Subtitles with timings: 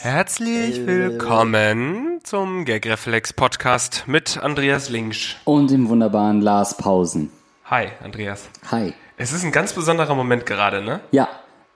[0.00, 5.36] Herzlich willkommen zum Gagreflex Podcast mit Andreas Linksch.
[5.44, 7.30] Und dem wunderbaren Lars Pausen.
[7.64, 8.50] Hi, Andreas.
[8.70, 8.92] Hi.
[9.16, 11.00] Es ist ein ganz besonderer Moment gerade, ne?
[11.10, 11.28] Ja,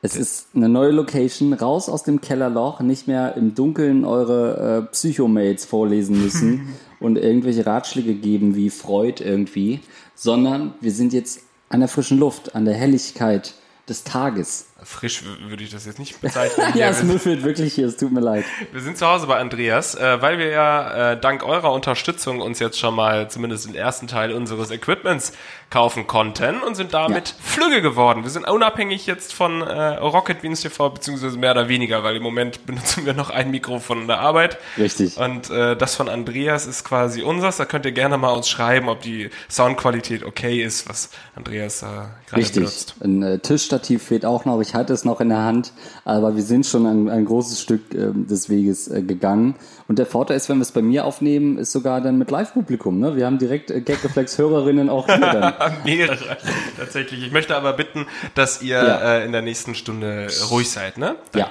[0.03, 4.93] es ist eine neue Location, raus aus dem Kellerloch, nicht mehr im Dunkeln eure äh,
[4.93, 9.81] Psychomates vorlesen müssen und irgendwelche Ratschläge geben wie Freud irgendwie,
[10.15, 13.55] sondern wir sind jetzt an der frischen Luft, an der Helligkeit
[13.89, 14.67] des Tages.
[14.85, 16.73] Frisch würde ich das jetzt nicht bezeichnen.
[16.75, 18.45] Ja, es müffelt wirklich hier, es tut mir leid.
[18.73, 22.59] wir sind zu Hause bei Andreas, äh, weil wir ja äh, dank eurer Unterstützung uns
[22.59, 25.33] jetzt schon mal zumindest den ersten Teil unseres Equipments
[25.71, 27.35] kaufen konnten und sind damit Ja.
[27.43, 28.25] Flügge geworden.
[28.25, 32.23] Wir sind unabhängig jetzt von äh, Rocket Beans TV, beziehungsweise mehr oder weniger, weil im
[32.23, 34.59] Moment benutzen wir noch ein Mikro von der Arbeit.
[34.77, 35.17] Richtig.
[35.17, 37.57] Und äh, das von Andreas ist quasi unseres.
[37.57, 41.87] Da könnt ihr gerne mal uns schreiben, ob die Soundqualität okay ist, was Andreas äh,
[41.87, 42.55] gerade Richtig.
[42.57, 42.95] benutzt.
[43.03, 44.61] Ein äh, Tischstativ fehlt auch noch.
[44.61, 45.73] Ich hatte es noch in der Hand,
[46.05, 49.55] aber wir sind schon ein, ein großes Stück ähm, des Weges äh, gegangen.
[49.89, 52.99] Und der Vorteil ist, wenn wir es bei mir aufnehmen, ist sogar dann mit Live-Publikum.
[53.01, 53.17] Ne?
[53.17, 55.53] Wir haben direkt äh, Gagreflex-Hörerinnen auch hier dann.
[55.85, 56.37] Mehrere,
[56.79, 57.25] tatsächlich.
[57.27, 59.17] Ich möchte aber bitten, dass ihr Ja.
[59.19, 61.17] äh, in der nächsten Stunde ruhig seid, ne?
[61.35, 61.51] Ja.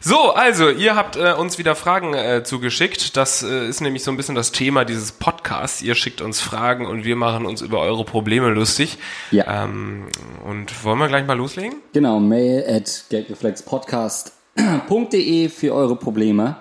[0.00, 3.16] So, also, ihr habt äh, uns wieder Fragen äh, zugeschickt.
[3.16, 5.82] Das äh, ist nämlich so ein bisschen das Thema dieses Podcasts.
[5.82, 8.98] Ihr schickt uns Fragen und wir machen uns über eure Probleme lustig.
[9.30, 9.64] Ja.
[9.64, 10.08] Ähm,
[10.44, 11.76] und wollen wir gleich mal loslegen?
[11.92, 16.56] Genau, mail at gagreflexpodcast.de für eure Probleme.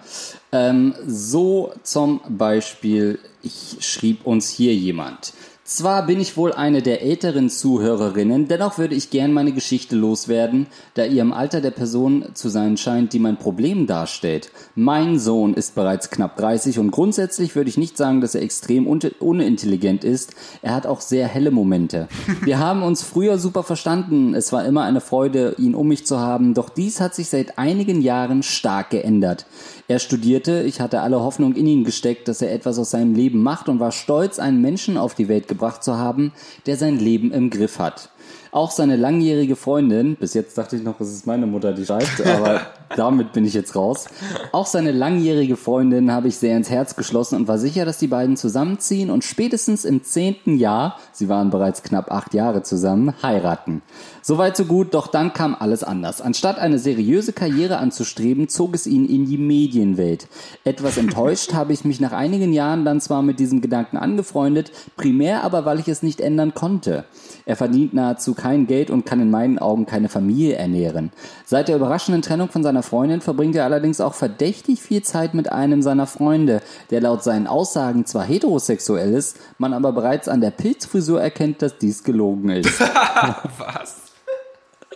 [0.51, 5.33] Ähm, so zum Beispiel, ich schrieb uns hier jemand.
[5.67, 10.67] Zwar bin ich wohl eine der älteren Zuhörerinnen, dennoch würde ich gern meine Geschichte loswerden,
[10.93, 14.51] da ihr im Alter der Person zu sein scheint, die mein Problem darstellt.
[14.75, 18.85] Mein Sohn ist bereits knapp 30 und grundsätzlich würde ich nicht sagen, dass er extrem
[18.85, 20.35] un unintelligent ist.
[20.61, 22.09] Er hat auch sehr helle Momente.
[22.43, 24.35] Wir haben uns früher super verstanden.
[24.35, 27.57] Es war immer eine Freude, ihn um mich zu haben, doch dies hat sich seit
[27.57, 29.47] einigen Jahren stark geändert.
[29.87, 33.43] Er studierte, ich hatte alle Hoffnung in ihn gesteckt, dass er etwas aus seinem Leben
[33.43, 36.33] macht und war stolz, einen Menschen auf die Welt gebracht zu haben,
[36.65, 38.09] der sein Leben im Griff hat.
[38.51, 42.25] Auch seine langjährige Freundin, bis jetzt dachte ich noch, es ist meine Mutter, die schreibt,
[42.25, 42.61] aber
[42.95, 44.07] damit bin ich jetzt raus.
[44.53, 48.07] Auch seine langjährige Freundin habe ich sehr ins Herz geschlossen und war sicher, dass die
[48.07, 53.81] beiden zusammenziehen und spätestens im zehnten Jahr, sie waren bereits knapp acht Jahre zusammen, heiraten.
[54.27, 56.19] Soweit so gut, doch dann kam alles anders.
[56.19, 60.27] Anstatt eine seriöse Karriere anzustreben, zog es ihn in die Medienwelt.
[60.63, 65.43] Etwas enttäuscht habe ich mich nach einigen Jahren dann zwar mit diesem Gedanken angefreundet, primär
[65.43, 67.05] aber, weil ich es nicht ändern konnte.
[67.45, 71.11] Er verdient nahezu kein Geld und kann in meinen Augen keine Familie ernähren.
[71.45, 75.51] Seit der überraschenden Trennung von seiner Freundin verbringt er allerdings auch verdächtig viel Zeit mit
[75.51, 80.49] einem seiner Freunde, der laut seinen Aussagen zwar heterosexuell ist, man aber bereits an der
[80.49, 82.79] Pilzfrisur erkennt, dass dies gelogen ist.
[83.59, 84.14] Was?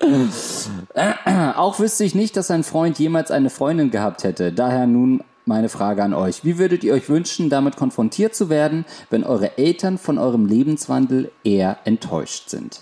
[1.55, 4.51] Auch wüsste ich nicht, dass sein Freund jemals eine Freundin gehabt hätte.
[4.51, 6.43] Daher nun meine Frage an euch.
[6.43, 11.31] Wie würdet ihr euch wünschen, damit konfrontiert zu werden, wenn eure Eltern von eurem Lebenswandel
[11.43, 12.81] eher enttäuscht sind?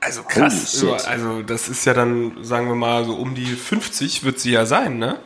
[0.00, 0.84] Also krass.
[1.06, 4.66] Also das ist ja dann, sagen wir mal, so um die 50 wird sie ja
[4.66, 5.18] sein, ne?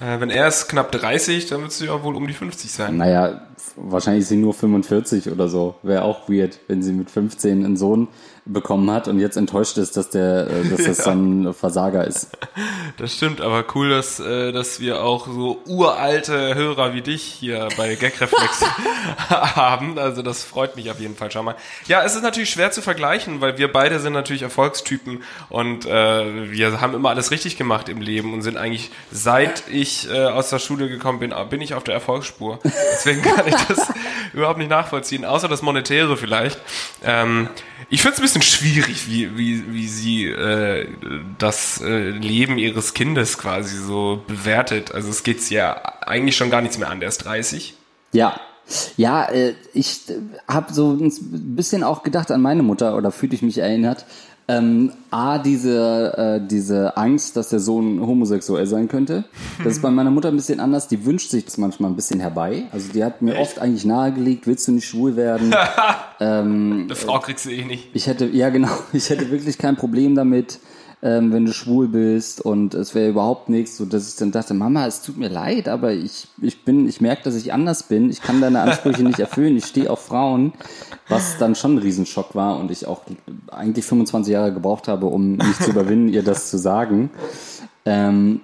[0.00, 2.96] Äh, wenn er ist knapp 30, dann wird sie ja wohl um die 50 sein.
[2.96, 3.40] Naja,
[3.76, 5.76] wahrscheinlich ist sie nur 45 oder so.
[5.82, 8.08] Wäre auch weird, wenn sie mit 15 einen Sohn
[8.48, 11.04] bekommen hat und jetzt enttäuscht ist, dass der, äh, dass das Ja.
[11.06, 12.28] dann ein Versager ist.
[12.96, 17.68] Das stimmt, aber cool, dass, äh, dass wir auch so uralte Hörer wie dich hier
[17.76, 18.60] bei Gagreflex
[19.28, 19.98] haben.
[19.98, 21.56] Also das freut mich auf jeden Fall schon mal.
[21.88, 26.50] Ja, es ist natürlich schwer zu vergleichen, weil wir beide sind natürlich Erfolgstypen und äh,
[26.52, 30.50] wir haben immer alles richtig gemacht im Leben und sind eigentlich, seit ich äh, aus
[30.50, 32.58] der Schule gekommen bin, bin ich auf der Erfolgsspur.
[32.64, 33.88] Deswegen kann ich das
[34.32, 36.60] überhaupt nicht nachvollziehen, außer das Monetäre vielleicht.
[37.04, 37.48] Ähm,
[37.88, 40.88] ich finde es ein bisschen schwierig, wie, wie, wie sie äh,
[41.38, 44.92] das äh, Leben ihres Kindes quasi so bewertet.
[44.92, 47.74] Also es geht ja eigentlich schon gar nichts mehr an, der ist 30.
[48.12, 48.40] Ja.
[48.96, 50.00] Ja, äh, ich
[50.48, 51.12] habe so ein
[51.54, 54.06] bisschen auch gedacht an meine Mutter oder fühlte ich mich erinnert.
[54.48, 59.24] Ähm, A, diese, äh, diese Angst, dass der Sohn homosexuell sein könnte.
[59.64, 60.86] Das ist bei meiner Mutter ein bisschen anders.
[60.86, 62.66] Die wünscht sich das manchmal ein bisschen herbei.
[62.70, 65.52] Also die hat mir oft eigentlich nahegelegt, willst du nicht schwul werden?
[66.20, 67.88] Eine Frau kriegst du eh nicht.
[67.92, 70.60] Ich hätte, ja genau, ich hätte wirklich kein Problem damit,
[71.02, 74.54] ähm, wenn du schwul bist und es wäre überhaupt nichts, so dass ich dann dachte,
[74.54, 78.10] Mama, es tut mir leid, aber ich, ich bin, ich merke, dass ich anders bin,
[78.10, 80.52] ich kann deine Ansprüche nicht erfüllen, ich stehe auf Frauen,
[81.08, 83.02] was dann schon ein Riesenschock war und ich auch
[83.48, 87.10] eigentlich 25 Jahre gebraucht habe, um mich zu überwinden, ihr das zu sagen.
[87.84, 88.40] Ähm,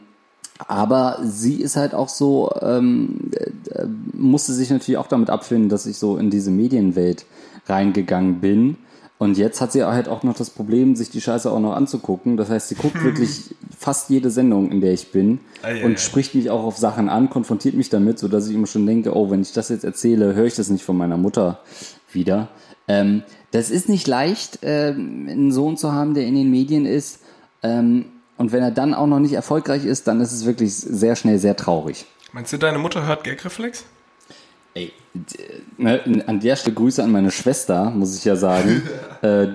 [0.68, 3.30] aber sie ist halt auch so, ähm,
[3.70, 7.26] äh, musste sich natürlich auch damit abfinden, dass ich so in diese Medienwelt
[7.66, 8.76] reingegangen bin.
[9.18, 12.36] Und jetzt hat sie halt auch noch das Problem, sich die Scheiße auch noch anzugucken.
[12.36, 16.00] Das heißt, sie guckt wirklich fast jede Sendung, in der ich bin Ei, ei, und
[16.00, 19.30] spricht mich auch auf Sachen an, konfrontiert mich damit, sodass ich immer schon denke, oh,
[19.30, 21.60] wenn ich das jetzt erzähle, höre ich das nicht von meiner Mutter
[22.14, 22.48] wieder.
[22.88, 27.20] Ähm, das ist nicht leicht, ähm, einen Sohn zu haben, der in den Medien ist.
[27.62, 28.06] Ähm,
[28.38, 31.38] und wenn er dann auch noch nicht erfolgreich ist, dann ist es wirklich sehr schnell
[31.38, 32.06] sehr traurig.
[32.32, 33.84] Meinst du, deine Mutter hört Gagreflex?
[34.74, 34.90] Ey,
[35.76, 38.82] ne, an der Stelle Grüße an meine Schwester, muss ich ja sagen,
[39.22, 39.48] äh,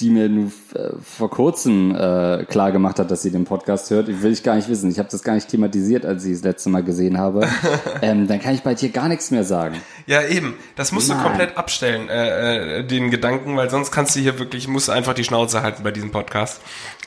[0.00, 4.08] die mir nur äh, vor kurzem äh, klar gemacht hat, dass sie den Podcast hört.
[4.08, 4.90] Ich will ich gar nicht wissen.
[4.90, 7.48] Ich habe das gar nicht thematisiert, als ich das letzte Mal gesehen habe.
[8.02, 9.76] ähm, dann kann ich bei dir gar nichts mehr sagen.
[10.06, 10.54] Ja, eben.
[10.74, 11.18] Das musst Nein.
[11.18, 14.92] du komplett abstellen, äh, äh, den Gedanken, weil sonst kannst du hier wirklich, musst du
[14.92, 16.60] einfach die Schnauze halten bei diesem Podcast.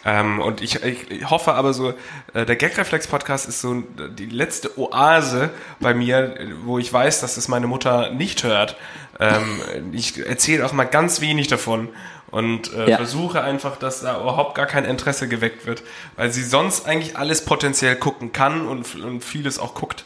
[0.04, 1.94] Ähm, und ich, ich, hoffe aber so,
[2.34, 3.84] äh, der Gagreflex-Podcast ist so
[4.18, 8.78] die letzte Oase bei mir, wo ich weiß, dass das meine Mutter nicht hört.
[9.20, 9.60] Ähm,
[9.92, 11.90] ich erzähle auch mal ganz wenig davon
[12.31, 12.98] und äh, Ja.
[12.98, 15.84] versuche einfach, dass da überhaupt gar kein Interesse geweckt wird,
[16.16, 20.06] weil sie sonst eigentlich alles potenziell gucken kann und, und vieles auch guckt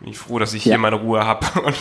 [0.00, 0.72] bin ich froh, dass ich Ja.
[0.72, 1.76] hier meine Ruhe habe und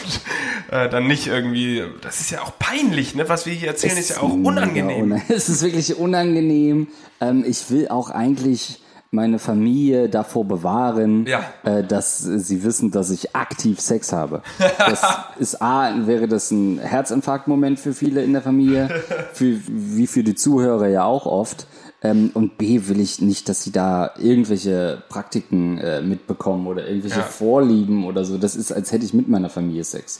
[0.71, 1.83] äh, dann nicht irgendwie.
[2.01, 3.27] Das ist ja auch peinlich, ne?
[3.27, 5.11] Was wir hier erzählen, ist ja auch unangenehm.
[5.13, 6.87] una- Es ist wirklich unangenehm.
[7.19, 8.79] Ähm, ich will auch eigentlich
[9.13, 11.41] meine Familie davor bewahren, Ja.
[11.63, 14.41] äh, dass sie wissen, dass ich aktiv Sex habe.
[14.77, 15.03] Das
[15.39, 18.89] ist A, wäre das ein Herzinfarktmoment für viele in der Familie,
[19.33, 21.67] für, wie für die Zuhörer ja auch oft.
[22.05, 27.19] Ähm, und B, will ich nicht, dass sie da irgendwelche Praktiken äh, mitbekommen oder irgendwelche
[27.19, 27.23] Ja.
[27.25, 28.37] Vorlieben oder so.
[28.37, 30.19] Das ist, als hätte ich mit meiner Familie Sex.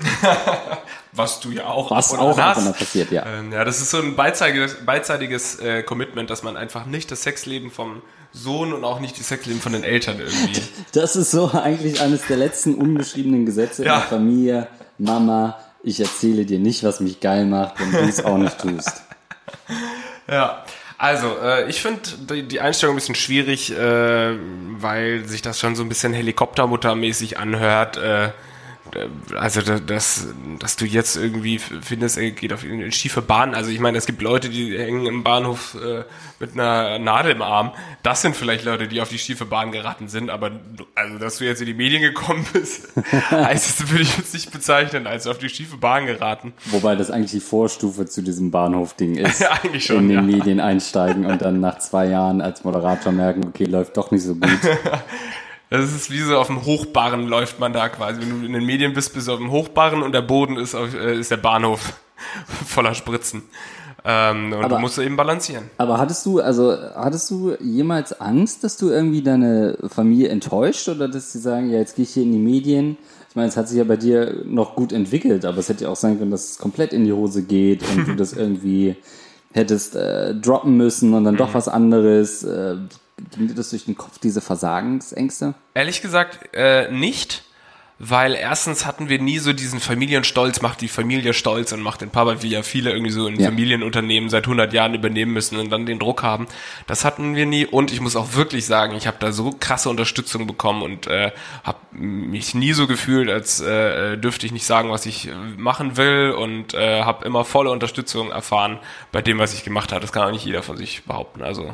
[1.12, 2.78] Was du ja auch Was auch hast.
[2.78, 3.26] passiert, ja.
[3.26, 7.24] Ähm, ja, das ist so ein beidseitiges, beidseitiges äh, Commitment, dass man einfach nicht das
[7.24, 8.02] Sexleben vom
[8.32, 10.62] Sohn und auch nicht das Sexleben von den Eltern irgendwie.
[10.94, 13.96] Das ist so eigentlich eines der letzten unbeschriebenen Gesetze Ja.
[13.96, 14.68] in der Familie.
[14.98, 19.04] Mama, ich erzähle dir nicht, was mich geil macht, wenn du es auch nicht tust.
[20.30, 20.64] Ja,
[21.04, 24.38] also äh, ich finde die, Einstellung ein bisschen schwierig, äh,
[24.80, 27.98] weil sich das schon so ein bisschen Helikoptermuttermäßig anhört.
[27.98, 28.30] Äh,
[29.38, 30.28] also da- dass,
[30.60, 33.54] dass du jetzt irgendwie findest, er geht auf eine schiefe Bahn.
[33.56, 36.04] Also ich meine, es gibt Leute, die hängen im Bahnhof äh,
[36.40, 37.72] mit einer Nadel im Arm.
[38.04, 40.52] Das sind vielleicht Leute, die auf die schiefe Bahn geraten sind, aber
[40.96, 42.90] also dass du jetzt in die Medien gekommen bist,
[43.32, 46.54] heißt das würde ich jetzt nicht bezeichnen als auf die schiefe Bahn geraten.
[46.66, 49.40] Wobei das eigentlich die Vorstufe zu diesem Bahnhof-Ding ist.
[49.44, 50.38] Ja, eigentlich schon, In den ja.
[50.38, 54.36] Medien einsteigen und dann nach zwei Jahren als Moderator merken, okay, läuft doch nicht so
[54.36, 54.44] gut.
[55.82, 58.22] Das ist wie so auf dem Hochbarren läuft man da quasi.
[58.22, 60.76] Wenn du in den Medien bist, bist du auf dem Hochbarren und der Boden ist,
[60.76, 61.94] auf, äh, ist der Bahnhof
[62.68, 63.42] voller Spritzen.
[64.06, 65.72] Ähm, und Aber- du musst eben balancieren.
[65.78, 71.08] Aber hattest du, also, hattest du jemals Angst, dass du irgendwie deine Familie enttäuscht oder
[71.08, 72.98] dass sie sagen, ja, jetzt gehe ich hier in die Medien?
[73.30, 75.90] Ich meine, es hat sich ja bei dir noch gut entwickelt, aber es hätte ja
[75.90, 78.96] auch sein können, dass es komplett in die Hose geht und du das irgendwie
[79.54, 82.44] hättest äh, droppen müssen und dann doch was anderes.
[82.44, 82.76] Äh,
[83.34, 85.54] ging dir das durch den Kopf, diese Versagensängste?
[85.74, 87.44] Ehrlich gesagt, äh, nicht.
[88.00, 92.10] Weil erstens hatten wir nie so diesen Familienstolz, macht die Familie stolz und macht den
[92.10, 93.46] Papa, wie ja viele irgendwie so in Ja.
[93.46, 96.48] Familienunternehmen seit 100 Jahren übernehmen müssen und dann den Druck haben.
[96.88, 99.90] Das hatten wir nie und ich muss auch wirklich sagen, ich habe da so krasse
[99.90, 101.32] Unterstützung bekommen und äh,
[101.64, 106.32] habe mich nie so gefühlt, als äh, dürfte ich nicht sagen, was ich machen will
[106.32, 108.80] und äh, habe immer volle Unterstützung erfahren
[109.14, 110.02] bei dem, was ich gemacht habe.
[110.02, 111.44] Das kann auch nicht jeder von sich behaupten.
[111.44, 111.72] Also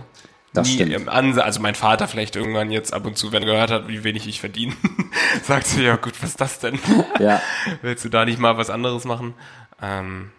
[0.53, 0.94] Das nie stimmt.
[0.94, 3.88] im Ansatz, also mein Vater vielleicht irgendwann jetzt ab und zu, wenn er gehört hat,
[3.88, 4.74] wie wenig ich verdiene,
[5.44, 6.79] sagt sie, ja gut, was ist das denn?
[7.20, 7.41] Ja.
[7.82, 9.34] Willst du da nicht mal was anderes machen?
[9.82, 10.32] Ähm,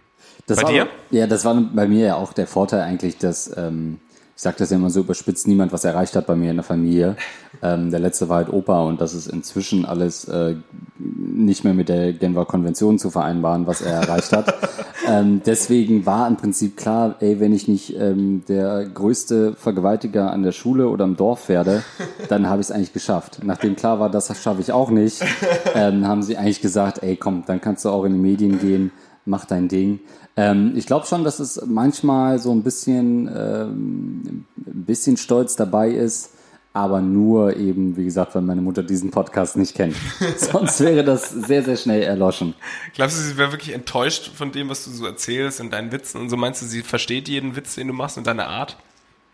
[0.47, 0.89] Das Bei war, dir?
[1.11, 4.01] Ja, das war bei mir ja auch der Vorteil eigentlich, dass, ähm,
[4.41, 6.65] ich sage das ja immer so überspitzt, niemand was erreicht hat bei mir in der
[6.65, 7.15] Familie.
[7.61, 10.55] Ähm, der letzte war halt Opa und das ist inzwischen alles äh,
[10.99, 14.55] nicht mehr mit der Genfer Konvention zu vereinbaren, was er erreicht hat.
[15.07, 20.43] ähm, deswegen war im Prinzip klar, ey, wenn ich nicht ähm, der größte Vergewaltiger an
[20.43, 21.83] der Schule oder im Dorf werde,
[22.31, 23.41] dann habe ich es eigentlich geschafft.
[23.43, 25.23] Nachdem klar war, das schaffe ich auch nicht,
[25.75, 28.91] ähm, haben sie eigentlich gesagt, ey, komm, dann kannst du auch in die Medien gehen,
[29.25, 30.01] mach dein Ding.
[30.37, 35.91] Ähm, ich glaube schon, dass es manchmal so ein bisschen, ähm, ein bisschen Stolz dabei
[35.91, 36.31] ist,
[36.73, 39.97] aber nur eben, wie gesagt, weil meine Mutter diesen Podcast nicht kennt.
[40.37, 42.55] Sonst wäre das sehr, sehr schnell erloschen.
[42.95, 46.21] glaubst du, sie wäre wirklich enttäuscht von dem, was du so erzählst und deinen Witzen
[46.21, 46.37] und so?
[46.37, 48.77] Meinst du, sie versteht jeden Witz, den du machst und deine Art?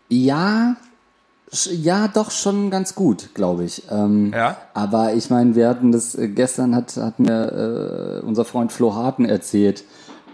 [0.09, 0.77] Ja,
[1.71, 3.83] ja, doch schon ganz gut, glaube ich.
[3.89, 4.57] Ähm, Ja?
[4.73, 8.93] Aber ich meine, wir hatten das äh, gestern hat, hat mir äh, unser Freund Flo
[8.95, 9.83] Harten erzählt,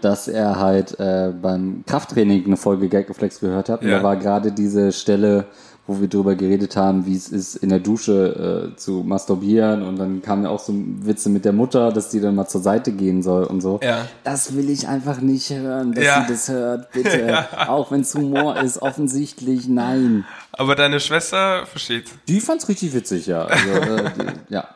[0.00, 3.82] dass er halt äh, beim Krafttraining eine Folge Gagreflex gehört hat.
[3.82, 3.98] Und Ja.
[3.98, 5.46] da war gerade diese Stelle,
[5.86, 9.98] wo wir drüber geredet haben, wie es ist, in der Dusche äh, zu masturbieren und
[9.98, 12.90] dann kamen ja auch so Witze mit der Mutter, dass die dann mal zur Seite
[12.90, 13.80] gehen soll und so.
[13.82, 14.06] Ja.
[14.24, 16.24] Das will ich einfach nicht hören, dass Ja.
[16.26, 17.44] sie das hört, bitte.
[17.68, 20.24] Auch wenn es Humor ist, offensichtlich nein.
[20.56, 22.06] Aber deine Schwester versteht.
[22.28, 23.44] Die fand's richtig witzig, ja.
[23.44, 24.68] Also, äh, die, ja.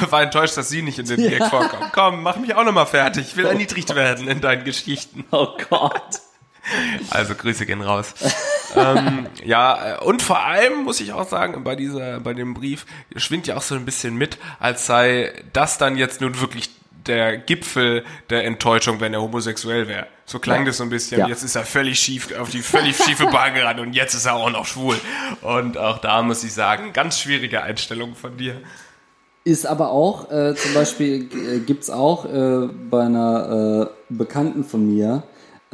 [0.10, 1.92] War enttäuscht, dass sie nicht in den Gag vorkommt.
[1.92, 3.28] Komm, mach mich auch nochmal fertig.
[3.28, 5.24] Ich will erniedrigt werden in deinen Geschichten.
[5.30, 6.20] Oh Gott.
[7.10, 8.14] Also Grüße gehen raus.
[8.74, 12.86] ähm, ja, äh, und vor allem muss ich auch sagen, bei dieser, bei dem Brief
[13.16, 16.70] schwingt ja auch so ein bisschen mit, als sei das dann jetzt nun wirklich
[17.06, 20.06] der Gipfel der Enttäuschung, wenn er homosexuell wäre.
[20.26, 20.66] So klang Ja.
[20.66, 21.20] das so ein bisschen.
[21.20, 21.28] Ja.
[21.28, 24.34] Jetzt ist er völlig schief, auf die völlig schiefe Bahn gerannt und jetzt ist er
[24.34, 24.96] auch noch schwul.
[25.42, 28.54] Und auch da muss ich sagen, ganz schwierige Einstellung von dir.
[29.44, 34.86] Ist aber auch, äh, zum Beispiel äh, gibt's auch äh, bei einer äh, Bekannten von
[34.94, 35.22] mir,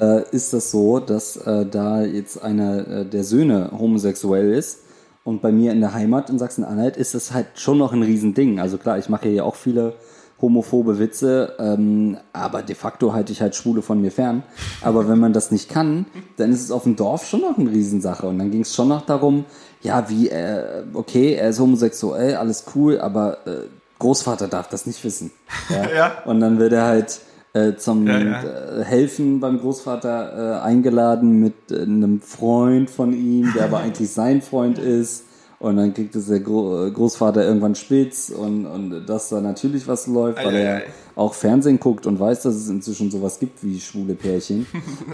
[0.00, 4.80] äh, ist das so, dass äh, da jetzt einer der Söhne homosexuell ist.
[5.22, 8.58] Und bei mir in der Heimat in Sachsen-Anhalt ist das halt schon noch ein Riesending.
[8.58, 9.94] Also klar, ich mache hier ja auch viele
[10.40, 14.42] homophobe Witze, ähm, aber de facto halte ich halt Schwule von mir fern.
[14.80, 16.06] Aber wenn man das nicht kann,
[16.36, 18.26] dann ist es auf dem Dorf schon noch eine Riesensache.
[18.26, 19.44] Und dann ging es schon noch darum,
[19.82, 23.66] ja, wie, äh, okay, er ist homosexuell, alles cool, aber äh,
[23.98, 25.30] Großvater darf das nicht wissen.
[25.68, 25.90] Ja?
[25.94, 26.12] Ja.
[26.24, 27.20] Und dann wird er halt
[27.52, 28.42] äh, zum Ja, ja.
[28.42, 34.10] Äh, Helfen beim Großvater äh, eingeladen mit äh, einem Freund von ihm, der aber eigentlich
[34.10, 35.24] sein Freund ist.
[35.60, 39.86] Und dann kriegt es der Gro äh, Großvater irgendwann spitz und, und dass da natürlich
[39.86, 40.82] was läuft, weil Ei, ei, er
[41.16, 44.66] auch Fernsehen guckt und weiß, dass es inzwischen sowas gibt wie schwule Pärchen.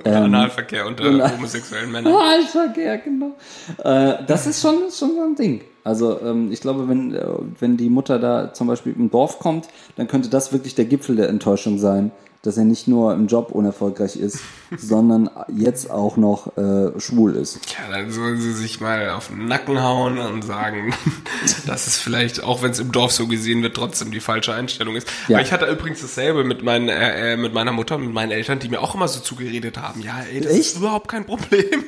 [0.02, 1.28] Oder Analverkehr unter genau.
[1.36, 2.14] homosexuellen Männern.
[2.14, 3.34] Wahlverkehr, genau.
[3.82, 5.62] Äh, das ist schon, schon so ein Ding.
[5.82, 7.26] Also ähm, ich glaube, wenn, äh,
[7.58, 11.16] wenn die Mutter da zum Beispiel im Dorf kommt, dann könnte das wirklich der Gipfel
[11.16, 12.12] der Enttäuschung sein,
[12.46, 14.38] dass er nicht nur im Job unerfolgreich ist,
[14.76, 17.58] sondern jetzt auch noch äh, schwul ist.
[17.72, 20.94] Ja, dann sollen sie sich mal auf den Nacken hauen und sagen,
[21.66, 24.96] dass es vielleicht, auch wenn es im Dorf so gesehen wird, trotzdem die falsche Einstellung
[24.96, 25.08] ist.
[25.28, 25.38] Ja.
[25.38, 28.30] Weil ich hatte übrigens dasselbe mit, meinen, äh, äh, mit meiner Mutter und mit meinen
[28.30, 30.00] Eltern, die mir auch immer so zugeredet haben.
[30.02, 30.60] Ja, ey, das Echt?
[30.60, 31.84] ist überhaupt kein Problem.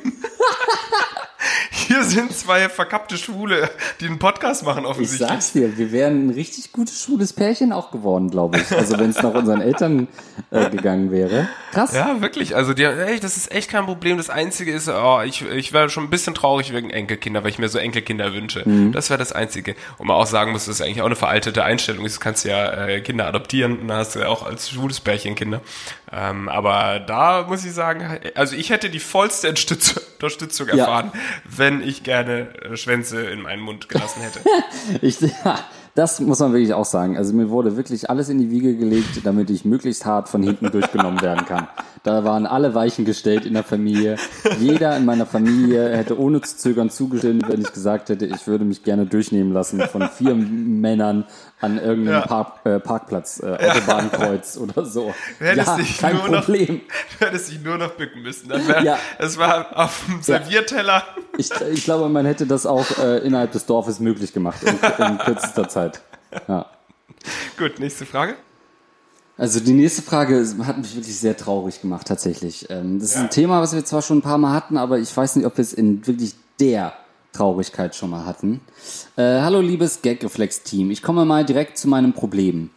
[1.89, 3.67] Hier sind zwei verkappte Schwule,
[3.99, 5.27] die einen Podcast machen Ich offensichtlich.
[5.27, 8.71] sag's dir, wir wären ein richtig gutes schwules Pärchen auch geworden, glaube ich.
[8.71, 10.07] Also wenn es nach unseren Eltern
[10.51, 11.49] äh, gegangen wäre.
[11.71, 11.95] Krass.
[11.95, 12.55] Ja, wirklich.
[12.55, 14.17] Also die, ey, das ist echt kein Problem.
[14.17, 17.57] Das Einzige ist, oh, ich, ich wäre schon ein bisschen traurig wegen Enkelkinder, weil ich
[17.57, 18.63] mir so Enkelkinder wünsche.
[18.93, 19.75] Das wäre das Einzige.
[19.97, 22.05] Und man auch sagen muss, das ist eigentlich auch eine veraltete Einstellung.
[22.05, 25.33] Du kannst ja äh, Kinder adoptieren und dann hast du ja auch als schwules Pärchen
[25.33, 25.61] Kinder.
[26.11, 28.03] Ähm, aber da muss ich sagen,
[28.35, 30.77] also ich hätte die vollste Unterstützung, Unterstützung Ja.
[30.77, 31.11] erfahren,
[31.45, 34.39] wenn ich gerne äh, Schwänze in meinen Mund gelassen hätte.
[35.01, 35.59] Ich, ja,
[35.95, 37.17] das muss man wirklich auch sagen.
[37.17, 40.71] Also mir wurde wirklich alles in die Wiege gelegt, damit ich möglichst hart von hinten
[40.71, 41.67] durchgenommen werden kann.
[42.03, 44.15] Da waren alle Weichen gestellt in der Familie.
[44.59, 48.63] Jeder in meiner Familie hätte ohne zu zögern zugestimmt, wenn ich gesagt hätte, ich würde
[48.65, 51.25] mich gerne durchnehmen lassen von vier Männern
[51.61, 52.27] an irgendeinem Ja.
[52.27, 55.13] Park, äh, Parkplatz, äh, Autobahnkreuz oder so.
[55.39, 56.67] Du hättest Ja, dich kein nur Problem.
[56.87, 58.47] Noch, du hättest dich nur noch bücken müssen.
[58.49, 58.97] Dann wär, Ja.
[59.17, 61.03] Es war auf dem Servierteller.
[61.37, 65.17] Ich, ich glaube, man hätte das auch äh, innerhalb des Dorfes möglich gemacht in, in
[65.17, 66.01] kürzester Zeit.
[66.47, 66.65] Ja.
[67.57, 68.35] Gut, nächste Frage.
[69.37, 72.69] Also die nächste Frage hat mich wirklich sehr traurig gemacht, tatsächlich.
[72.69, 75.15] Ähm, Das ist ein Thema, was wir zwar schon ein paar Mal hatten, aber ich
[75.15, 76.93] weiß nicht, ob wir es in wirklich der
[77.31, 78.61] Traurigkeit schon mal hatten.
[79.15, 82.69] Äh, hallo liebes Gagreflex-Team, ich komme mal direkt zu meinem Problem.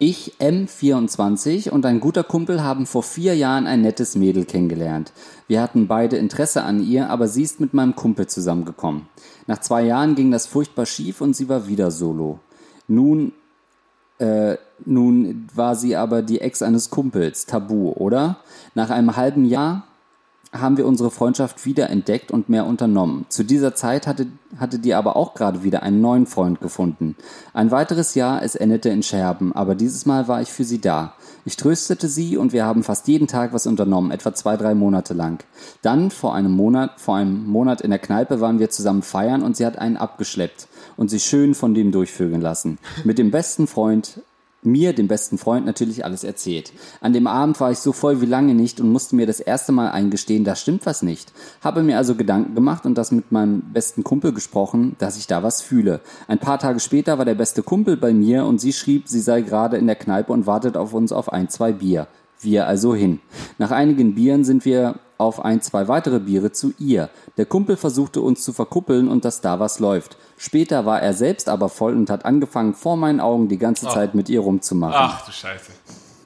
[0.00, 5.12] Ich, M24 und ein guter Kumpel haben vor vier Jahren ein nettes Mädel kennengelernt.
[5.48, 9.08] Wir hatten beide Interesse an ihr, aber sie ist mit meinem Kumpel zusammengekommen.
[9.48, 12.38] Nach zwei Jahren ging das furchtbar schief und sie war wieder solo.
[12.86, 13.32] Nun
[14.84, 18.38] nun war sie aber die Ex eines Kumpels, tabu, oder?
[18.74, 19.84] Nach einem halben Jahr
[20.52, 23.26] haben wir unsere Freundschaft wieder entdeckt und mehr unternommen.
[23.28, 24.26] Zu dieser Zeit hatte,
[24.58, 27.16] hatte die aber auch gerade wieder einen neuen Freund gefunden.
[27.52, 31.14] Ein weiteres Jahr, es endete in Scherben, aber dieses Mal war ich für sie da.
[31.44, 35.14] Ich tröstete sie und wir haben fast jeden Tag was unternommen, etwa zwei, drei Monate
[35.14, 35.44] lang.
[35.82, 39.56] Dann, vor einem Monat, vor einem Monat in der Kneipe waren wir zusammen feiern und
[39.56, 42.78] sie hat einen abgeschleppt und sich schön von dem durchvögeln lassen.
[43.04, 44.20] Mit dem besten Freund
[44.62, 46.72] mir, dem besten Freund, natürlich alles erzählt.
[47.00, 49.72] An dem Abend war ich so voll wie lange nicht und musste mir das erste
[49.72, 51.32] Mal eingestehen, da stimmt was nicht.
[51.60, 55.42] Habe mir also Gedanken gemacht und das mit meinem besten Kumpel gesprochen, dass ich da
[55.42, 56.00] was fühle.
[56.26, 59.42] Ein paar Tage später war der beste Kumpel bei mir und sie schrieb, sie sei
[59.42, 62.08] gerade in der Kneipe und wartet auf uns auf ein, zwei Bier.
[62.40, 63.20] Wir also hin.
[63.58, 67.10] Nach einigen Bieren sind wir auf ein, zwei weitere Biere zu ihr.
[67.36, 70.16] Der Kumpel versuchte uns zu verkuppeln und dass da was läuft.
[70.38, 74.14] Später war er selbst aber voll und hat angefangen, vor meinen Augen die ganze Zeit
[74.14, 74.94] mit ihr rumzumachen.
[74.96, 75.72] Ach du Scheiße.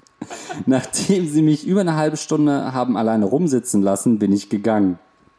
[0.66, 4.98] Nachdem sie mich über eine halbe Stunde haben alleine rumsitzen lassen, bin ich gegangen.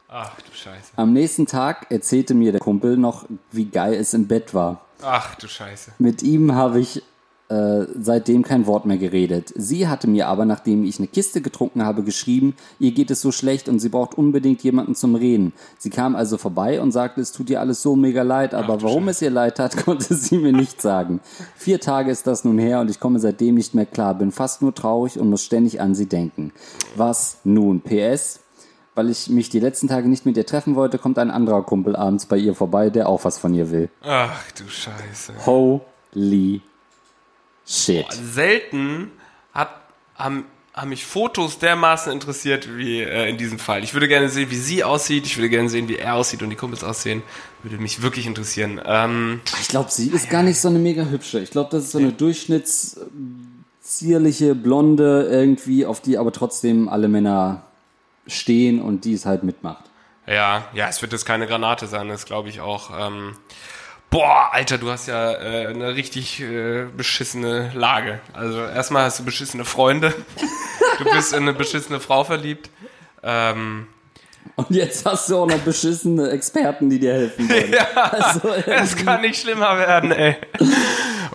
[0.09, 0.91] Ach du Scheiße.
[0.95, 4.81] Am nächsten Tag erzählte mir der Kumpel noch, wie geil es im Bett war.
[5.03, 5.93] Ach du Scheiße.
[5.99, 7.03] Mit ihm habe ich
[7.49, 9.53] äh, seitdem kein Wort mehr geredet.
[9.55, 13.31] Sie hatte mir aber, nachdem ich eine Kiste getrunken habe, geschrieben, ihr geht es so
[13.31, 15.53] schlecht und sie braucht unbedingt jemanden zum Reden.
[15.77, 19.07] Sie kam also vorbei und sagte, es tut ihr alles so mega leid, aber warum
[19.09, 21.19] es ihr leid tat, konnte sie mir nicht sagen.
[21.55, 24.61] Vier Tage ist das nun her und ich komme seitdem nicht mehr klar, bin fast
[24.61, 26.53] nur traurig und muss ständig an sie denken.
[26.95, 27.81] Was nun?
[27.81, 28.39] PS,
[28.95, 31.95] weil ich mich die letzten Tage nicht mit ihr treffen wollte, kommt ein anderer Kumpel
[31.95, 33.89] abends bei ihr vorbei, der auch was von ihr will.
[34.01, 35.33] Ach du Scheiße.
[35.45, 36.61] Holy
[37.67, 38.05] shit.
[38.11, 39.11] Selten
[39.53, 39.69] hat,
[40.15, 43.83] haben, haben mich Fotos dermaßen interessiert wie äh, in diesem Fall.
[43.83, 45.25] Ich würde gerne sehen, wie sie aussieht.
[45.25, 47.21] Ich würde gerne sehen, wie er aussieht und die Kumpels aussehen.
[47.61, 48.81] Würde mich wirklich interessieren.
[48.85, 51.39] Ähm, Ich glaube, sie ist gar nicht so eine mega hübsche.
[51.39, 52.99] Ich glaube, das ist so eine durchschnitts
[53.81, 57.63] zierliche Blonde irgendwie, auf die aber trotzdem alle Männer
[58.27, 59.83] stehen und die es halt mitmacht.
[60.25, 62.07] ja, ja, es wird jetzt keine Granate sein.
[62.07, 62.89] Das glaube ich auch.
[62.97, 63.35] Ähm,
[64.13, 68.19] boah, Alter, du hast ja äh, eine richtig äh, beschissene Lage.
[68.31, 70.13] Also erstmal hast du beschissene Freunde.
[70.99, 72.69] du bist in eine beschissene Frau verliebt.
[73.23, 73.87] Ähm,
[74.55, 77.75] Und jetzt hast du auch noch beschissene Experten, die dir helfen wollen.
[77.95, 80.37] Also, Es kann nicht schlimmer werden, ey.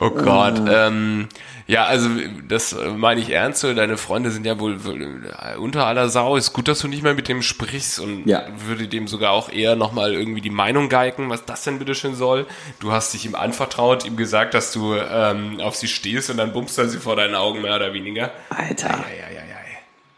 [0.01, 0.63] Oh Gott.
[0.69, 1.29] Ähm,
[1.69, 2.09] ja, also
[2.49, 3.63] das meine ich ernst.
[3.63, 6.35] Deine Freunde sind ja wohl, wohl äh, unter aller Sau.
[6.37, 8.43] Ist gut, dass du nicht mehr mit dem sprichst und Ja.
[8.67, 12.47] würde dem sogar auch eher nochmal irgendwie die Meinung geigen, was das denn bitteschön soll.
[12.81, 16.53] Du hast dich ihm anvertraut, ihm gesagt, dass du ähm, auf sie stehst und dann
[16.53, 18.33] bummst du sie vor deinen Augen mehr oder weniger.
[18.51, 18.89] Alter.
[18.89, 19.55] Ja, ja, ja.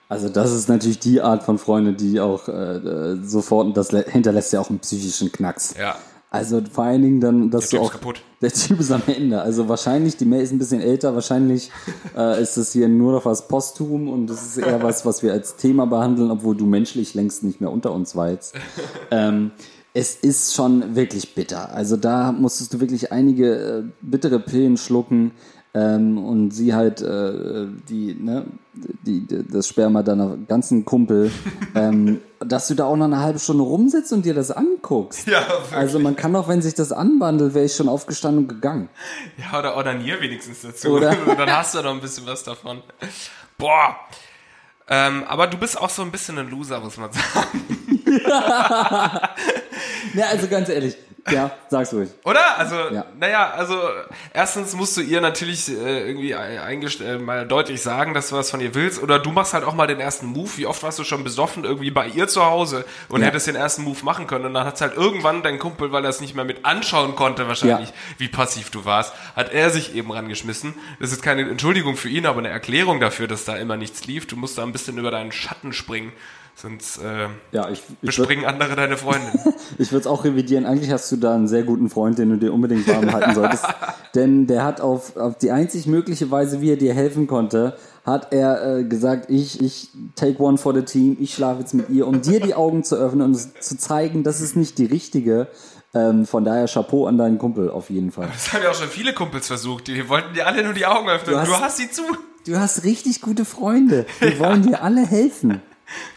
[0.08, 3.90] Also das ist natürlich die Art von Freunde, die auch äh, äh, sofort, und das
[3.90, 5.74] hinterlässt ja auch einen psychischen Knacks.
[5.78, 5.96] Ja.
[6.30, 7.94] Also vor allen Dingen dann, dass Der du Typ auch...
[7.94, 8.22] ist kaputt.
[8.40, 9.42] Der Typ ist am Ende.
[9.42, 11.70] Also wahrscheinlich, die Mail ist ein bisschen älter, wahrscheinlich
[12.16, 15.32] äh, ist das hier nur noch was Posthum und das ist eher was, was wir
[15.32, 18.54] als Thema behandeln, obwohl du menschlich längst nicht mehr unter uns weilst.
[19.10, 19.50] ähm,
[19.92, 21.74] es ist schon wirklich bitter.
[21.74, 25.32] Also da musstest du wirklich einige äh, bittere Pillen schlucken
[25.72, 31.30] ähm, und sie halt äh, die, ne, die, das Sperma deiner ganzen Kumpel,
[31.74, 35.28] ähm, dass du da auch noch eine halbe Stunde rumsitzt und dir das anguckst.
[35.28, 35.76] Ja, wirklich.
[35.76, 38.88] Also man kann doch, wenn sich das anbandelt, wäre ich schon aufgestanden und gegangen.
[39.38, 40.88] Ja, oder ordinier wenigstens dazu.
[40.90, 41.14] Oder?
[41.36, 42.82] Dann hast du noch ein bisschen was davon.
[43.56, 43.96] Boah.
[44.88, 47.60] Ähm, aber du bist auch so ein bisschen ein Loser, muss man sagen.
[48.26, 49.30] Ja,
[50.30, 50.96] also ganz ehrlich,
[51.30, 52.08] ja, sag's ruhig.
[52.24, 52.58] Oder?
[52.58, 53.04] Also, Ja.
[53.18, 53.78] naja, also
[54.32, 58.60] erstens musst du ihr natürlich äh, irgendwie äh, mal deutlich sagen, dass du was von
[58.60, 59.02] ihr willst.
[59.02, 60.50] Oder du machst halt auch mal den ersten Move.
[60.56, 63.26] Wie oft warst du schon besoffen irgendwie bei ihr zu Hause und Ja.
[63.26, 64.46] hättest den ersten Move machen können.
[64.46, 67.46] Und dann hat's halt irgendwann dein Kumpel, weil er es nicht mehr mit anschauen konnte,
[67.48, 67.94] wahrscheinlich, Ja.
[68.18, 70.74] wie passiv du warst, hat er sich eben rangeschmissen.
[71.00, 74.26] Das ist keine Entschuldigung für ihn, aber eine Erklärung dafür, dass da immer nichts lief.
[74.26, 76.12] Du musst da ein bisschen über deinen Schatten springen.
[76.54, 79.30] Sonst äh, Ja, ich, ich würde bespringen andere deine Freundin.
[79.78, 80.66] ich es auch revidieren.
[80.66, 83.64] Eigentlich hast du da einen sehr guten Freund, den du dir unbedingt warm halten solltest.
[84.14, 88.32] Denn der hat auf, auf die einzig mögliche Weise, wie er dir helfen konnte, hat
[88.32, 92.06] er äh, gesagt, ich, ich take one for the team, ich schlafe jetzt mit ihr,
[92.06, 95.46] um dir die Augen zu öffnen und zu zeigen, das ist nicht die richtige.
[95.92, 98.28] Ähm, von daher Chapeau an deinen Kumpel auf jeden Fall.
[98.32, 99.88] Das haben ja auch schon viele Kumpels versucht.
[99.88, 101.34] Die wollten dir alle nur die Augen öffnen.
[101.36, 102.02] Du Du hast- hast, sie zu.
[102.46, 104.06] Du hast richtig gute Freunde.
[104.20, 105.60] Die wollen dir alle helfen.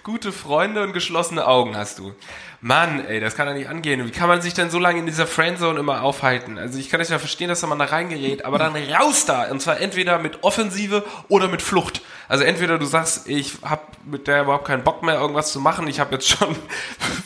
[0.04, 2.14] Gute Freunde und geschlossene Augen hast du.
[2.62, 4.06] Mann, ey, das kann doch nicht angehen.
[4.06, 6.58] Wie kann man sich denn so lange in dieser Friendzone immer aufhalten?
[6.58, 9.50] Also ich kann das ja verstehen, dass man da reingerät, aber dann raus da.
[9.52, 12.02] Und zwar entweder mit Offensive oder mit Flucht.
[12.30, 15.88] Also entweder du sagst, ich habe mit der überhaupt keinen Bock mehr, irgendwas zu machen.
[15.88, 16.56] Ich habe jetzt schon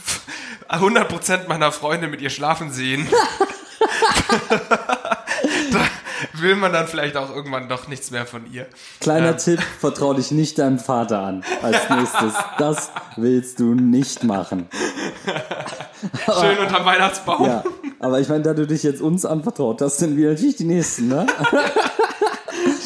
[0.70, 3.08] 100% meiner Freunde mit ihr schlafen sehen.
[6.42, 8.68] will man dann vielleicht auch irgendwann doch nichts mehr von ihr.
[9.00, 11.44] Kleiner Tipp, vertrau dich nicht deinem Vater an.
[11.62, 12.34] Als nächstes.
[12.58, 14.68] Das willst du nicht machen.
[16.40, 17.46] Schön unterm Weihnachtsbaum.
[17.46, 17.64] Ja,
[18.00, 21.08] aber ich meine, da du dich jetzt uns anvertraut hast, sind wir natürlich die Nächsten,
[21.08, 21.26] ne?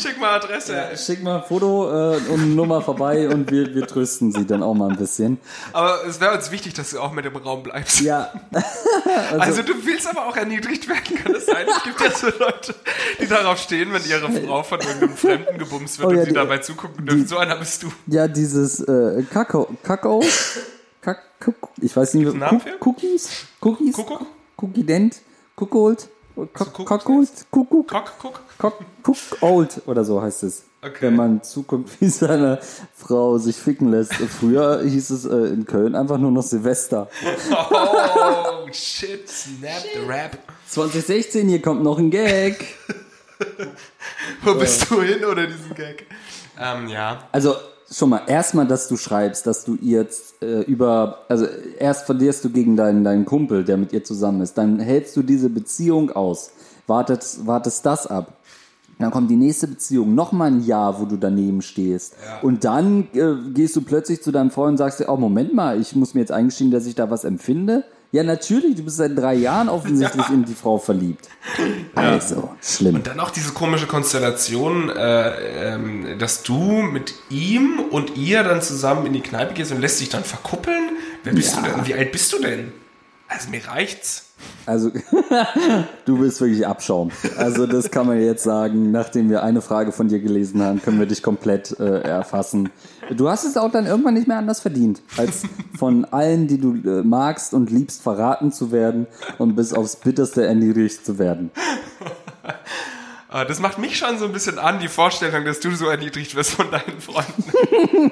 [0.02, 0.76] Schick mal Adresse.
[0.98, 4.90] Schick mal Foto äh, und Nummer vorbei und wir, wir trösten sie dann auch mal
[4.90, 5.40] ein bisschen.
[5.74, 8.02] Aber es wäre uns wichtig, dass du auch mit im Raum bleibst.
[8.02, 8.32] Ja,
[9.40, 11.66] Also, du willst aber auch erniedrigt werden, kann das sein?
[11.68, 12.76] Es gibt ja so Leute,
[13.22, 16.30] die darauf stehen, wenn ihre Frau von irgendeinem Fremden gebumst wird Oh und ja, sie
[16.30, 17.28] die- dabei zugucken dürfen.
[17.28, 17.92] So einer bist du.
[18.08, 20.24] ja, dieses äh, Kakao, Kakao,
[21.02, 22.60] Kak, Kuck- ich weiß nicht, für?
[22.82, 24.26] Cookies, Cookies, Kuckuck?
[24.58, 25.22] Cookie Dent,
[25.56, 27.88] Kuckold, Kuckold, Kuckuck,
[28.58, 30.64] Cock, Old oder so heißt es.
[30.84, 30.98] Okay.
[31.02, 32.60] Wenn man zuguckt, wie seine
[32.96, 34.14] Frau sich ficken lässt.
[34.14, 37.08] Früher hieß es äh, in Köln einfach nur noch Silvester.
[37.52, 40.38] Oh, shit, snap the rap.
[40.70, 42.66] 2016, hier kommt noch ein Gag.
[44.44, 46.08] Wo bist du hin oder diesen Gag?
[46.60, 47.28] Ähm, ja.
[47.32, 47.56] Also,
[47.92, 51.46] schon mal, erstmal, dass du schreibst, dass du ihr jetzt äh, über, also
[51.78, 55.22] erst verlierst du gegen deinen, deinen Kumpel, der mit ihr zusammen ist, dann hältst du
[55.24, 56.52] diese Beziehung aus,
[56.88, 58.38] wartest, wartest das ab.
[59.00, 62.14] Dann kommt die nächste Beziehung, nochmal ein Jahr, wo du daneben stehst.
[62.44, 65.80] Und dann äh, gehst du plötzlich zu deinem Freund und sagst dir, oh, Moment mal,
[65.80, 67.84] ich muss mir jetzt eingestehen, dass ich da was empfinde.
[68.14, 71.30] Ja, natürlich, du bist seit drei Jahren offensichtlich in die Frau verliebt.
[71.96, 72.96] Also, schlimm.
[72.96, 78.62] Und dann auch diese komische Konstellation, äh, ähm, dass du mit ihm und ihr dann
[78.62, 80.98] zusammen in die Kneipe gehst und lässt dich dann verkuppeln.
[81.24, 81.62] Wer bist Ja.
[81.62, 81.86] du denn?
[81.88, 82.74] Wie alt bist du denn?
[83.30, 84.31] Also mir reicht's.
[84.66, 84.92] Also,
[86.06, 87.12] du bist wirklich Abschaum.
[87.38, 88.92] Also, das kann man jetzt sagen.
[88.92, 92.70] Nachdem wir eine Frage von dir gelesen haben, können wir dich komplett äh, erfassen.
[93.16, 95.44] Du hast es auch dann irgendwann nicht mehr anders verdient, als
[95.78, 100.46] von allen, die du äh, magst und liebst, verraten zu werden und bis aufs Bitterste
[100.46, 101.52] erniedrigt zu werden.
[103.48, 106.52] Das macht mich schon so ein bisschen an, die Vorstellung, dass du so erniedrigt wirst
[106.52, 108.12] von deinen Freunden.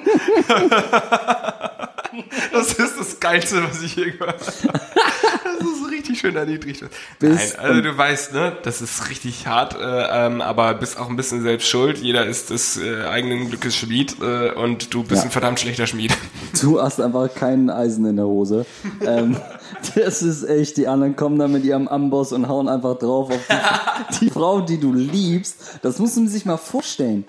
[2.52, 4.80] Das ist das Geilste, was ich je gehört habe.
[5.44, 6.84] Das ist so richtig schön erniedrigt.
[7.20, 11.16] Nein, also du weißt, ne, das ist richtig hart, äh, ähm, aber bist auch ein
[11.16, 11.98] bisschen selbst schuld.
[11.98, 15.28] Jeder ist des äh, eigenen Glückes Schmied äh, und du bist Ja.
[15.28, 16.16] ein verdammt schlechter Schmied.
[16.60, 18.66] Du hast einfach keinen Eisen in der Hose.
[19.06, 19.36] ähm,
[19.94, 23.38] das ist echt, die anderen kommen dann mit ihrem Amboss und hauen einfach drauf auf
[24.18, 25.78] die, die Frau, die du liebst.
[25.82, 27.24] Das muss man sich mal vorstellen.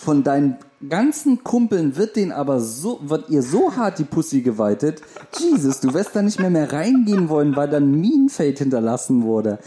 [0.00, 0.56] Von deinen
[0.88, 5.02] ganzen Kumpeln wird denen aber so, wird ihr so hart die Pussy geweitet.
[5.38, 9.58] Jesus, du wirst da nicht mehr mehr reingehen wollen, weil dann Minenfeld hinterlassen wurde.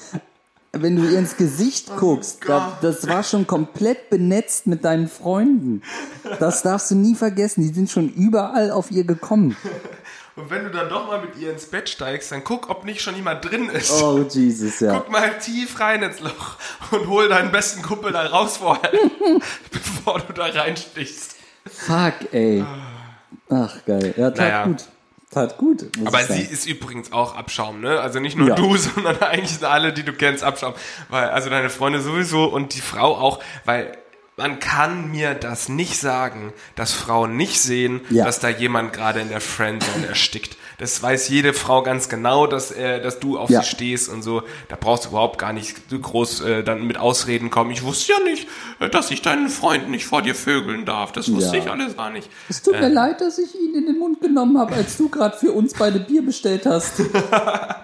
[0.72, 5.84] Wenn du ihr ins Gesicht guckst, da, das war schon komplett benetzt mit deinen Freunden.
[6.40, 7.62] Das darfst du nie vergessen.
[7.62, 9.56] Die sind schon überall auf ihr gekommen.
[10.36, 13.02] Und wenn du dann doch mal mit ihr ins Bett steigst, dann guck, ob nicht
[13.02, 13.92] schon jemand drin ist.
[14.02, 14.94] Oh, Jesus, ja.
[14.98, 16.56] Guck mal tief rein ins Loch
[16.92, 18.92] und hol deinen besten Kumpel da raus vorher,
[19.72, 21.36] bevor du da reinstichst.
[21.72, 22.66] Fuck, ey.
[23.50, 24.14] Ach, geil.
[24.18, 24.64] Ja, tat Naja.
[24.66, 24.84] gut.
[25.30, 25.86] Tat gut.
[26.06, 28.00] Aber sie ist übrigens auch Abschaum, ne?
[28.00, 28.56] Also nicht nur Ja.
[28.56, 30.74] du, sondern eigentlich alle, die du kennst, Abschaum.
[31.10, 33.98] Weil, also deine Freunde sowieso und die Frau auch, weil
[34.36, 38.26] man kann mir das nicht sagen, dass Frauen nicht sehen, Ja.
[38.26, 40.58] dass da jemand gerade in der Friendzone erstickt.
[40.80, 43.62] Das weiß jede Frau ganz genau, dass, äh, dass du auf Ja.
[43.62, 44.42] sie stehst und so.
[44.70, 47.70] Da brauchst du überhaupt gar nicht so groß äh, dann mit Ausreden kommen.
[47.72, 48.48] Ich wusste ja nicht,
[48.80, 51.12] äh, dass ich deinen Freund nicht vor dir vögeln darf.
[51.12, 51.64] Das wusste Ja.
[51.64, 52.28] ich alles gar nicht.
[52.50, 55.38] Es tut mir leid, dass ich ihn in den Mund genommen habe, als du gerade
[55.38, 56.94] für uns beide Bier bestellt hast.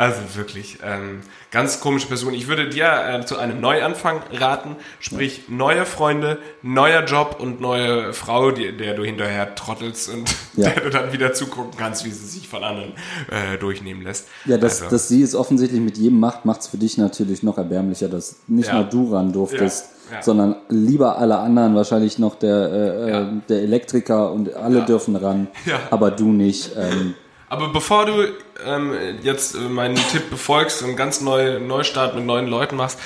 [0.00, 2.32] Also wirklich, ähm, ganz komische Person.
[2.32, 8.14] Ich würde dir äh, zu einem Neuanfang raten, sprich neue Freunde, neuer Job und neue
[8.14, 10.24] Frau, die, der du hinterher trottelst und
[10.56, 10.70] Ja.
[10.70, 12.92] der du dann wieder zugucken kannst, wie sie sich von anderen
[13.30, 14.26] äh, durchnehmen lässt.
[14.46, 17.42] Ja, dass, Also, dass sie es offensichtlich mit jedem macht, macht es für dich natürlich
[17.42, 18.76] noch erbärmlicher, dass nicht Ja.
[18.76, 20.22] nur du ran durftest, Ja, ja.
[20.22, 23.20] sondern lieber alle anderen, wahrscheinlich noch der, äh, Ja.
[23.20, 24.84] äh, der Elektriker und alle Ja.
[24.86, 25.78] dürfen ran, Ja.
[25.90, 26.70] aber du nicht.
[26.76, 27.14] Ähm,
[27.50, 28.32] Aber bevor du
[28.64, 32.98] ähm, jetzt äh, meinen Tipp befolgst und ganz neu Neustart mit neuen Leuten machst,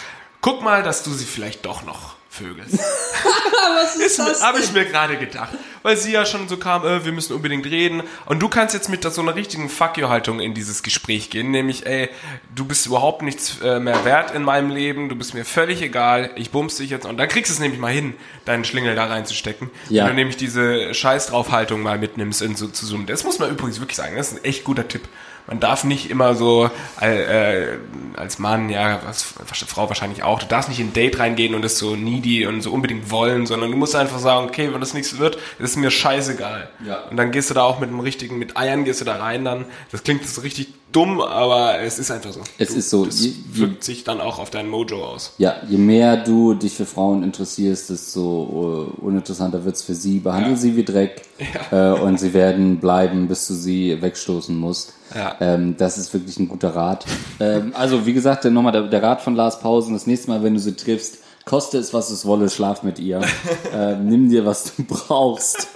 [0.43, 2.79] guck mal, dass du sie vielleicht doch noch vögelst.
[3.77, 7.13] was Ist habe ich mir gerade gedacht, weil sie ja schon so kam, äh, wir
[7.13, 10.55] müssen unbedingt reden und du kannst jetzt mit so einer richtigen Fuck you Haltung in
[10.55, 12.09] dieses Gespräch gehen, nämlich ey,
[12.55, 16.31] du bist überhaupt nichts äh, mehr wert in meinem Leben, du bist mir völlig egal,
[16.37, 19.07] ich bumst dich jetzt und dann kriegst du es nämlich mal hin, deinen Schlingel da
[19.07, 20.05] reinzustecken, Ja.
[20.05, 23.07] wenn du nämlich diese Scheiß drauf Haltung mal mitnimmst in so zu zoomen.
[23.07, 25.09] Das muss man übrigens wirklich sagen, das ist ein echt guter Tipp.
[25.47, 26.71] Man darf nicht immer so
[27.03, 27.79] äh, äh,
[28.17, 31.63] als Mann, ja, als Frau wahrscheinlich auch, du darfst nicht in ein Date reingehen und
[31.63, 34.95] das so needy und so unbedingt wollen, sondern du musst einfach sagen, okay, wenn das
[34.95, 36.69] nichts wird, ist mir scheißegal.
[36.87, 37.01] Ja.
[37.11, 39.45] Und dann gehst du da auch mit dem richtigen, mit Eiern gehst du da rein
[39.45, 39.67] dann.
[39.93, 42.41] Das klingt jetzt richtig dumm, aber es ist einfach so.
[42.57, 45.35] Es ist so, Das je- je- wirkt sich dann auch auf dein Mojo aus.
[45.39, 50.21] Ja, je mehr du dich für Frauen interessierst, desto äh, uninteressanter wird's für sie.
[50.21, 50.57] Behandle Ja.
[50.57, 51.23] sie wie Dreck
[51.73, 54.93] äh, und sie werden bleiben, bis du sie wegstoßen musst.
[55.15, 55.37] Ja.
[55.41, 57.05] Ähm, das ist wirklich ein guter Rat.
[57.41, 59.95] ähm, also wie gesagt, nochmal der, der Rat von Lars Pausen.
[59.95, 63.21] Das nächste Mal, wenn du sie triffst, koste es, was es wolle, schlaf mit ihr.
[63.75, 65.69] ähm, nimm dir, was du brauchst.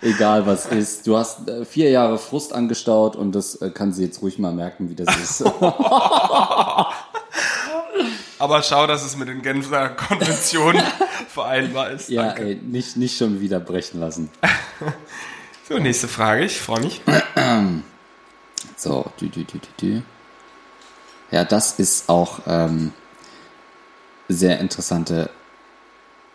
[0.00, 1.06] Egal was ist.
[1.06, 4.52] Du hast äh, vier Jahre Frust angestaut und das äh, kann sie jetzt ruhig mal
[4.52, 5.44] merken, wie das ist.
[8.38, 10.82] Aber schau, dass es mit den Genfer Konventionen
[11.28, 12.08] vereinbar ist.
[12.08, 12.44] ja, Danke.
[12.44, 14.30] ey, nicht, nicht schon wieder brechen lassen.
[15.68, 17.02] So, nächste Frage, ich freue mich.
[18.78, 20.02] So, dü, dü, dü, dü, dü.
[21.32, 22.92] Ja, das ist auch ähm,
[24.28, 25.30] sehr interessante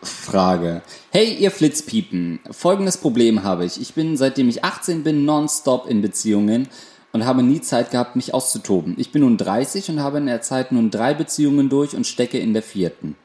[0.02, 0.82] Frage.
[1.10, 2.42] Hey, ihr Flitzpiepen.
[2.52, 3.80] Folgendes Problem habe ich.
[3.80, 6.68] Ich bin, seitdem ich 18 bin, nonstop in Beziehungen
[7.14, 8.96] und habe nie Zeit gehabt, mich auszutoben.
[8.98, 12.40] Ich bin nun 30 und habe in der Zeit nun drei Beziehungen durch und stecke
[12.40, 13.16] in der vierten.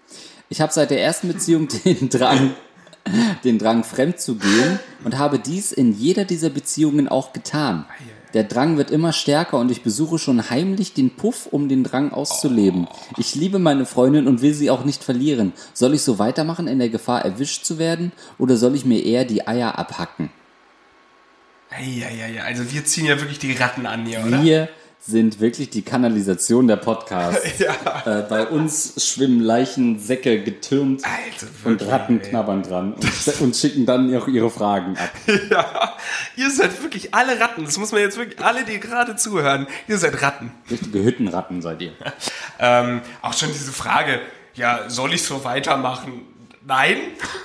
[0.49, 2.53] Ich habe seit der ersten Beziehung den Drang,
[3.43, 7.85] den Drang, fremd zu gehen und habe dies in jeder dieser Beziehungen auch getan.
[8.35, 12.13] Der Drang wird immer stärker und ich besuche schon heimlich den Puff, um den Drang
[12.13, 12.87] auszuleben.
[13.17, 15.53] Ich liebe meine Freundin und will sie auch nicht verlieren.
[15.73, 18.13] Soll ich so weitermachen in der Gefahr, erwischt zu werden?
[18.39, 20.31] Oder soll ich mir eher die Eier abhacken?
[21.71, 22.43] Ja, ja, ja.
[22.45, 24.43] Also wir ziehen ja wirklich die Ratten an hier, oder?
[24.43, 24.69] Wir
[25.01, 27.47] sind wirklich die Kanalisation der Podcasts.
[27.59, 28.21] Ja.
[28.21, 32.29] Äh, bei uns schwimmen Leichensäcke getürmt Alter, und wirklich, Ratten ey.
[32.29, 35.11] knabbern dran und, und schicken dann auch ihre Fragen ab.
[35.51, 35.97] Ja,
[36.37, 37.65] ihr seid wirklich alle Ratten.
[37.65, 40.53] Das muss man jetzt wirklich, alle, die gerade zuhören, ihr seid Ratten.
[40.71, 41.93] Richtige Hüttenratten seid ihr.
[42.61, 44.21] Ähm, auch schon diese Frage,
[44.55, 46.23] ja, soll ich so weitermachen?
[46.67, 46.97] Nein?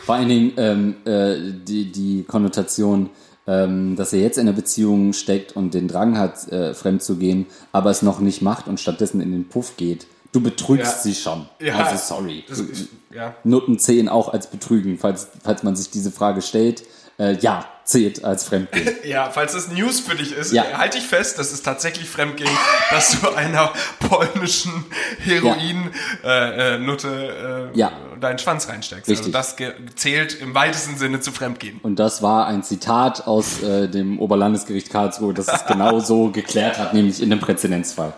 [0.06, 3.12] Vor allen Dingen ähm, äh, die, die Konnotation,
[3.47, 7.17] ähm, dass er jetzt in einer Beziehung steckt und den Drang hat, äh, fremd zu
[7.17, 10.08] gehen, aber es noch nicht macht und stattdessen in den Puff geht.
[10.32, 10.99] Du betrügst Ja.
[11.01, 11.45] sie schon.
[11.60, 11.75] Ja.
[11.77, 12.43] Also sorry.
[12.47, 13.36] Das ist, ja.
[13.43, 16.84] Nutten zählen auch als Betrügen, falls, falls man sich diese Frage stellt.
[17.19, 18.89] Äh, ja, zählt als Fremdgehen.
[19.04, 20.63] Ja, falls das News für dich ist, Ja.
[20.78, 22.50] halte ich fest, das ist tatsächlich Fremdgehen,
[22.91, 24.86] dass du einer polnischen
[25.19, 25.93] Heroin-Nutte
[26.24, 27.91] äh, Nutte, äh, Ja.
[28.19, 29.10] deinen Schwanz reinsteckst.
[29.10, 29.34] Also Richtig.
[29.34, 31.80] das ge- zählt im weitesten Sinne zu Fremdgehen.
[31.84, 36.78] Und das war ein Zitat aus äh, dem Oberlandesgericht Karlsruhe, das es genau so geklärt
[36.80, 38.13] hat, nämlich in dem Präzedenzfall.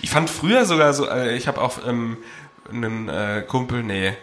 [0.00, 2.16] Ich fand früher sogar so, äh, ich habe auch ähm,
[2.72, 4.14] einen äh, Kumpel, nee,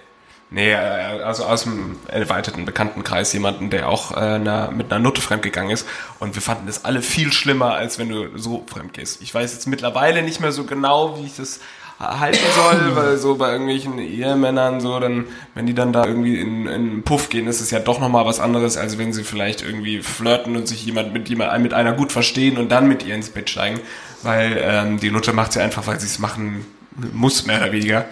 [0.51, 5.21] nee, äh, also aus dem erweiterten Bekanntenkreis jemanden, der auch äh, einer, mit einer Nutte
[5.21, 5.87] fremdgegangen ist.
[6.19, 9.21] Und wir fanden das alle viel schlimmer, als wenn du so fremd gehst.
[9.21, 11.59] Ich weiß jetzt mittlerweile nicht mehr so genau, wie ich das
[11.99, 16.65] halten soll, weil so bei irgendwelchen Ehemännern so, dann, wenn die dann da irgendwie in,
[16.65, 19.61] in einen Puff gehen, ist es ja doch nochmal was anderes, als wenn sie vielleicht
[19.61, 23.15] irgendwie flirten und sich jemand mit jemand mit einer gut verstehen und dann mit ihr
[23.15, 23.79] ins Bett steigen.
[24.23, 26.65] Weil ähm, die Nutte macht sie einfach, weil sie es machen
[27.13, 28.05] muss, mehr oder weniger.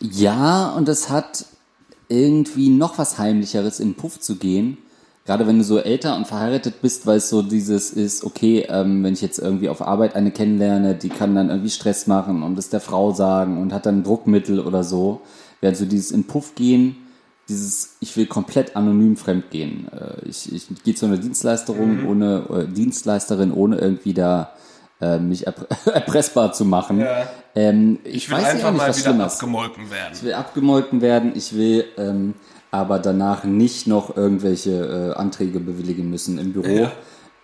[0.00, 1.46] Ja, und es hat
[2.14, 4.78] irgendwie noch was Heimlicheres, in Puff zu gehen.
[5.26, 9.02] Gerade wenn du so älter und verheiratet bist, weil es so dieses ist, okay, ähm,
[9.02, 12.58] wenn ich jetzt irgendwie auf Arbeit eine kennenlerne, die kann dann irgendwie Stress machen und
[12.58, 15.22] es der Frau sagen und hat dann Druckmittel oder so.
[15.62, 16.96] Während so dieses in Puff gehen,
[17.48, 19.88] dieses, ich will komplett anonym fremdgehen.
[19.92, 24.52] Äh, ich, ich gehe zu einer Dienstleisterin ohne, äh, Dienstleisterin, ohne irgendwie da
[25.00, 27.00] äh, mich erpr erpressbar zu machen.
[27.00, 27.26] Ja.
[27.56, 29.32] Ähm, ich, Ich will weiß ja einfach nicht, mal wieder Schlimmes.
[29.34, 30.12] abgemolken werden.
[30.14, 32.34] Ich will abgemolken werden, ich will ähm,
[32.70, 36.66] aber danach nicht noch irgendwelche äh, Anträge bewilligen müssen im Büro.
[36.66, 36.92] Ja.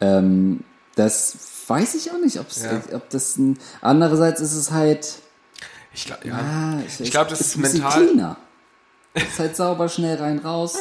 [0.01, 0.65] Ähm,
[0.97, 1.37] das
[1.69, 2.43] weiß ich auch nicht, Ja.
[2.97, 5.21] ob das ein, andererseits ist es halt,
[5.95, 6.35] Ich glaube, ja.
[6.35, 8.37] ah, Ich glaub, das ist mental- cleaner.
[9.15, 10.79] ist halt sauber, schnell rein, raus.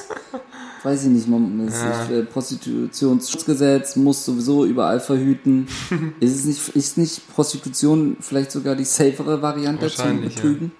[0.83, 5.67] Weiß ich nicht, man, es ist, äh, Prostitutionsschutzgesetz muss sowieso überall verhüten.
[6.19, 10.41] ist es nicht, ist nicht Prostitution vielleicht sogar die safere Variante zum Wahrscheinlich, ja.
[10.41, 10.71] Betrügen?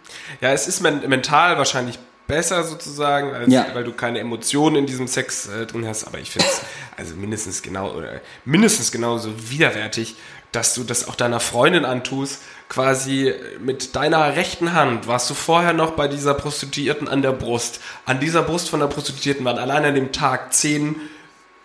[0.42, 3.68] Ja, es ist men mental wahrscheinlich besser sozusagen, als, Ja.
[3.74, 6.06] weil du keine Emotionen in diesem Sex äh, drin hast.
[6.06, 6.62] Aber ich finde es
[6.96, 10.16] also mindestens genau oder mindestens genauso widerwärtig,
[10.52, 12.40] dass du das auch deiner Freundin antust.
[12.70, 17.82] Quasi mit deiner rechten Hand warst du vorher noch bei dieser Prostituierten an der Brust.
[18.06, 20.96] An dieser Brust von der Prostituierten waren allein an dem Tag zehn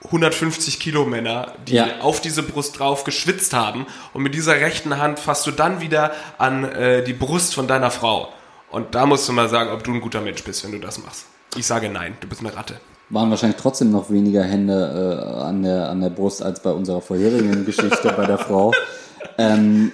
[0.06, 1.86] 150 Kilo Männer, die Ja.
[2.00, 6.12] auf diese Brust drauf geschwitzt haben und mit dieser rechten Hand fasst du dann wieder
[6.38, 8.28] an äh, die Brust von deiner Frau.
[8.70, 10.98] Und da musst du mal sagen, ob du ein guter Mensch bist, wenn du das
[11.02, 11.26] machst.
[11.56, 12.80] Ich sage nein, du bist eine Ratte.
[13.10, 17.00] waren wahrscheinlich trotzdem noch weniger Hände äh, an, der, an der Brust als bei unserer
[17.02, 18.72] vorherigen Geschichte bei der Frau.
[19.38, 19.90] Ähm,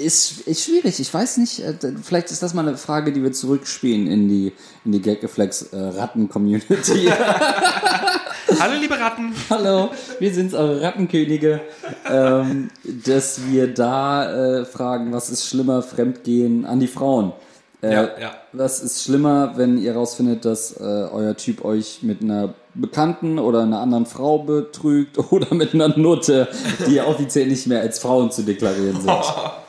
[0.00, 3.32] ist, ist schwierig, ich weiß nicht, äh, vielleicht ist das mal eine Frage, die wir
[3.32, 4.52] zurückspielen in die,
[4.84, 7.10] in die Gaggeflex äh, Ratten-Community.
[8.58, 9.32] Hallo liebe Ratten.
[9.48, 11.60] Hallo, wir sind's, eure Rattenkönige.
[12.10, 17.32] Ähm, dass wir da äh, fragen, was ist schlimmer, Fremdgehen an die Frauen.
[17.82, 18.34] Äh, Ja, ja.
[18.52, 23.62] Was ist schlimmer, wenn ihr rausfindet, dass äh, euer Typ euch mit einer Bekannten oder
[23.62, 26.48] einer anderen Frau betrügt oder mit einer Nutte,
[26.86, 29.10] die offiziell nicht mehr als Frauen zu deklarieren sind?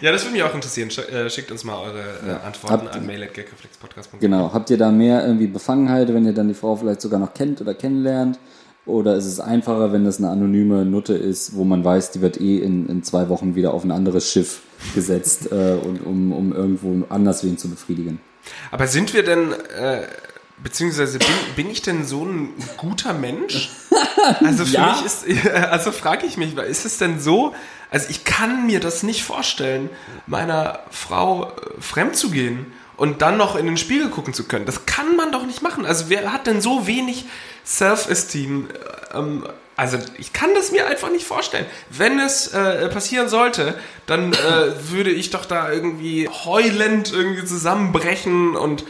[0.00, 0.90] Ja, das würde mich auch interessieren.
[1.12, 4.20] Äh, schickt uns mal eure äh, Antworten Habt- an mail.gagreflexpodcast.com.
[4.20, 4.52] Genau.
[4.52, 7.60] Habt ihr da mehr irgendwie Befangenheit, wenn ihr dann die Frau vielleicht sogar noch kennt
[7.60, 8.38] oder kennenlernt?
[8.84, 12.40] Oder ist es einfacher, wenn das eine anonyme Nutte ist, wo man weiß, die wird
[12.40, 14.62] eh in, in zwei Wochen wieder auf ein anderes Schiff
[14.96, 18.20] gesetzt, äh, und, um, um irgendwo anders wen zu befriedigen?
[18.72, 20.02] Aber sind wir denn, äh,
[20.64, 23.70] beziehungsweise bin, bin ich denn so ein guter Mensch?
[24.44, 24.92] Also für Ja.
[24.96, 25.24] mich ist,
[25.70, 27.54] also frage ich mich, ist es denn so,
[27.90, 29.90] also ich kann mir das nicht vorstellen,
[30.26, 34.64] meiner Frau äh, fremd zu gehen und dann noch in den Spiegel gucken zu können.
[34.66, 35.84] Das kann man doch nicht machen.
[35.86, 37.24] Also wer hat denn so wenig
[37.66, 38.68] Self-Esteem?
[39.14, 41.64] Ähm, also ich kann das mir einfach nicht vorstellen.
[41.90, 43.74] Wenn es äh, passieren sollte,
[44.06, 44.36] dann äh,
[44.90, 48.84] würde ich doch da irgendwie heulend irgendwie zusammenbrechen und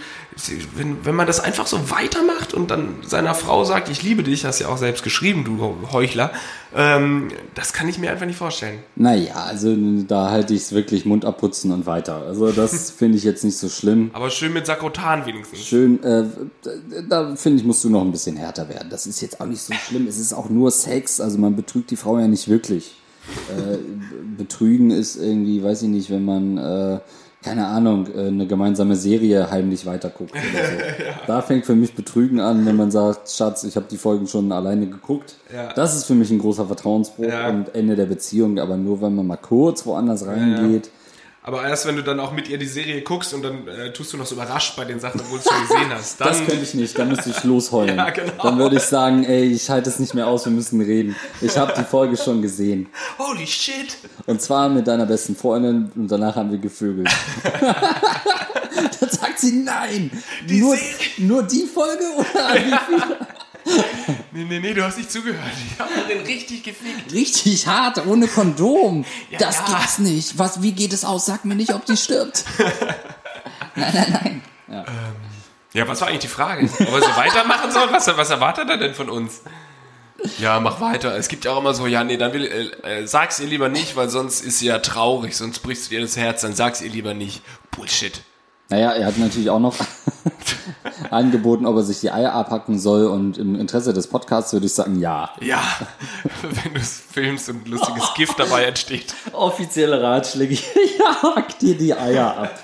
[0.74, 4.44] wenn, wenn man das einfach so weitermacht und dann seiner Frau sagt, ich liebe dich,
[4.44, 6.32] hast ja auch selbst geschrieben, du Heuchler,
[6.74, 8.78] ähm, das kann ich mir einfach nicht vorstellen.
[8.96, 9.76] Naja, also
[10.08, 12.24] da halte ich es wirklich Mund abputzen und weiter.
[12.26, 14.10] Also das finde ich jetzt nicht so schlimm.
[14.14, 15.60] Aber schön mit Sakrotan wenigstens.
[15.60, 16.24] Schön, äh,
[17.08, 18.88] da finde ich, musst du noch ein bisschen härter werden.
[18.88, 20.06] Das ist jetzt auch nicht so schlimm.
[20.06, 22.94] Es ist auch nur Sex, also man betrügt die Frau ja nicht wirklich.
[23.50, 23.76] Äh,
[24.36, 26.56] betrügen ist irgendwie, weiß ich nicht, wenn man...
[26.56, 27.00] Äh,
[27.42, 31.02] keine Ahnung, äh, eine gemeinsame Serie heimlich weiterguckt oder so.
[31.04, 31.14] ja.
[31.26, 34.52] Da fängt für mich Betrügen an, wenn man sagt, Schatz, ich habe die Folgen schon
[34.52, 35.36] alleine geguckt.
[35.52, 35.72] Ja.
[35.72, 37.48] Das ist für mich ein großer Vertrauensbruch ja.
[37.48, 40.90] und Ende der Beziehung, aber nur wenn man mal kurz woanders reingeht.
[41.44, 44.12] Aber erst wenn du dann auch mit ihr die Serie guckst und dann äh, tust
[44.12, 46.20] du noch so überrascht bei den Sachen, obwohl du es schon gesehen hast.
[46.20, 47.96] Dann das könnte ich nicht, dann müsste ich losheulen.
[47.96, 48.32] ja, genau.
[48.40, 51.16] Dann würde ich sagen, ey, ich halte es nicht mehr aus, wir müssen reden.
[51.40, 52.88] Ich habe die Folge schon gesehen.
[53.18, 53.96] Holy shit!
[54.26, 57.10] Und zwar mit deiner besten Freundin und danach haben wir gevögelt.
[59.00, 60.12] dann sagt sie, nein!
[60.48, 60.76] Die nur,
[61.18, 63.18] nur die Folge oder wie viele?
[64.34, 65.52] Nee, nee, nee, du hast nicht zugehört.
[65.70, 67.12] Ich habe den richtig gefickt.
[67.12, 69.04] Richtig hart, ohne Kondom.
[69.30, 69.64] Ja, das ja.
[69.66, 70.38] gibt's nicht.
[70.38, 71.26] Was, wie geht es aus?
[71.26, 72.44] Sag mir nicht, ob die stirbt.
[73.76, 74.42] nein, nein, nein.
[74.68, 74.78] Ja.
[74.80, 75.14] Ähm,
[75.74, 76.64] ja, was war eigentlich die Frage?
[76.64, 77.92] Ob wir so weitermachen sollen?
[77.92, 79.42] Was, was erwartet er denn von uns?
[80.38, 81.16] Ja, mach weiter.
[81.16, 82.46] Es gibt ja auch immer so, ja, nee, dann will,
[82.84, 85.96] äh, äh sag's ihr lieber nicht, weil sonst ist sie ja traurig, sonst brichst du
[85.96, 87.42] ihr das Herz, dann sag's ihr lieber nicht.
[87.70, 88.22] Bullshit.
[88.68, 89.76] Naja, er hat natürlich auch noch
[91.10, 94.74] angeboten, ob er sich die Eier abhacken soll und im Interesse des Podcasts würde ich
[94.74, 95.30] sagen, ja.
[95.40, 95.62] Ja,
[96.42, 99.14] wenn du es filmst und lustiges Gift dabei entsteht.
[99.32, 100.54] Offizielle Ratschläge,
[100.98, 102.58] ja, hack dir die Eier ab.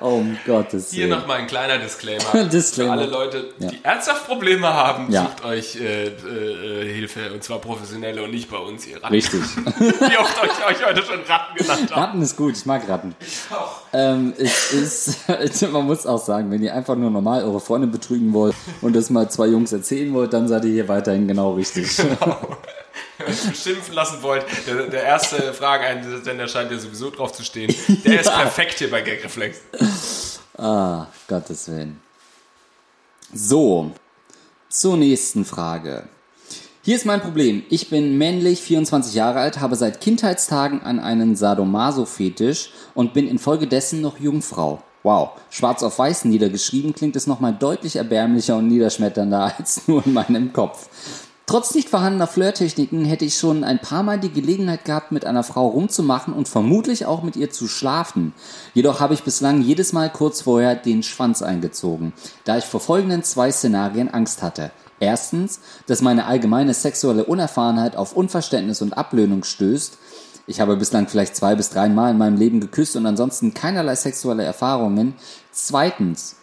[0.00, 1.08] Oh, um Gottes Willen.
[1.08, 2.44] Hier nochmal ein kleiner Disclaimer.
[2.52, 2.94] Disclaimer.
[2.94, 3.70] Für alle Leute, die ja.
[3.82, 5.24] ernsthaft Probleme haben, ja.
[5.24, 7.32] sucht euch äh, äh, Hilfe.
[7.32, 9.14] Und zwar professionelle und nicht bei uns, ihr Ratten.
[9.14, 9.40] Richtig.
[9.56, 12.00] Wie oft euch, euch heute schon Ratten genannt habe.
[12.00, 13.14] Ratten ist gut, ich mag Ratten.
[13.20, 13.82] Ich auch.
[13.92, 15.28] Ähm, es ist,
[15.72, 19.10] man muss auch sagen, wenn ihr einfach nur normal eure Freunde betrügen wollt und das
[19.10, 21.96] mal zwei Jungs erzählen wollt, dann seid ihr hier weiterhin genau richtig.
[21.96, 22.56] Genau.
[23.48, 27.74] beschimpfen lassen wollt, der, der erste Fragen-Einsender scheint ja sowieso drauf zu stehen.
[28.04, 28.20] Der ja.
[28.20, 29.60] ist perfekt hier bei Gagreflex.
[30.56, 32.00] Ah, Gottes Willen.
[33.32, 33.92] So,
[34.68, 36.08] zur nächsten Frage.
[36.82, 37.64] Hier ist mein Problem.
[37.68, 44.00] Ich bin männlich, 24 Jahre alt, habe seit Kindheitstagen an einen Sadomaso-Fetisch und bin infolgedessen
[44.00, 44.82] noch Jungfrau.
[45.02, 50.12] Wow, schwarz auf weiß niedergeschrieben klingt es nochmal deutlich erbärmlicher und niederschmetternder als nur in
[50.12, 50.88] meinem Kopf.
[51.48, 55.42] Trotz nicht vorhandener Flirttechniken hätte ich schon ein paar Mal die Gelegenheit gehabt, mit einer
[55.42, 58.34] Frau rumzumachen und vermutlich auch mit ihr zu schlafen.
[58.74, 62.12] Jedoch habe ich bislang jedes Mal kurz vorher den Schwanz eingezogen,
[62.44, 64.72] da ich vor folgenden zwei Szenarien Angst hatte.
[65.00, 69.96] Erstens, dass meine allgemeine sexuelle Unerfahrenheit auf Unverständnis und Ablöhnung stößt.
[70.46, 73.94] Ich habe bislang vielleicht zwei bis drei Mal in meinem Leben geküsst und ansonsten keinerlei
[73.94, 75.14] sexuelle Erfahrungen.
[75.50, 76.36] Zweitens,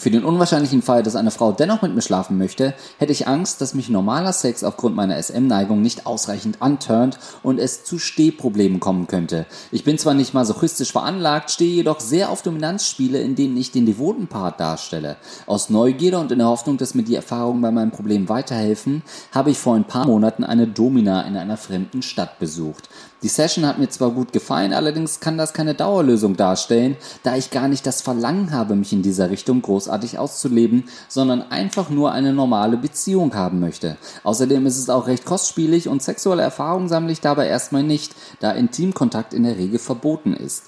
[0.00, 3.60] für den unwahrscheinlichen Fall, dass eine Frau dennoch mit mir schlafen möchte, hätte ich Angst,
[3.60, 9.08] dass mich normaler Sex aufgrund meiner SM-Neigung nicht ausreichend anturnt und es zu Stehproblemen kommen
[9.08, 9.44] könnte.
[9.70, 13.84] Ich bin zwar nicht masochistisch veranlagt, stehe jedoch sehr auf Dominanzspiele, in denen ich den
[13.84, 15.16] devoten Part darstelle.
[15.44, 19.50] Aus Neugierde und in der Hoffnung, dass mir die Erfahrungen bei meinem Problem weiterhelfen, habe
[19.50, 22.88] ich vor ein paar Monaten eine Domina in einer fremden Stadt besucht.
[23.22, 27.50] Die Session hat mir zwar gut gefallen, allerdings kann das keine Dauerlösung darstellen, da ich
[27.50, 32.32] gar nicht das Verlangen habe, mich in dieser Richtung großartig auszuleben, sondern einfach nur eine
[32.32, 33.98] normale Beziehung haben möchte.
[34.24, 38.52] Außerdem ist es auch recht kostspielig und sexuelle Erfahrungen sammle ich dabei erstmal nicht, da
[38.52, 40.64] Intimkontakt in der Regel verboten ist.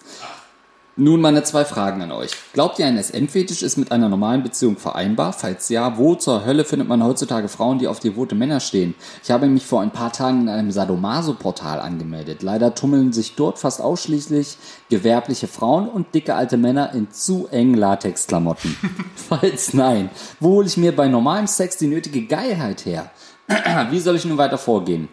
[0.97, 2.33] Nun meine zwei Fragen an euch.
[2.53, 5.33] Glaubt ihr, ein SM-Fetisch ist mit einer normalen Beziehung vereinbar?
[5.33, 8.95] Falls ja, wo zur Hölle findet man heutzutage Frauen, die auf devote Männer stehen?
[9.25, 12.43] Ich habe mich vor ein paar Tagen in einem Sadomaso-Portal angemeldet.
[12.43, 14.59] Leider tummeln sich dort fast ausschließlich
[14.91, 18.77] gewerbliche Frauen und dicke alte Männer in zu engen Latexklamotten.
[19.17, 23.11] Falls nein, wo hole ich mir bei normalem Sex die nötige Geilheit her?
[23.91, 25.09] Wie soll ich nun weiter vorgehen?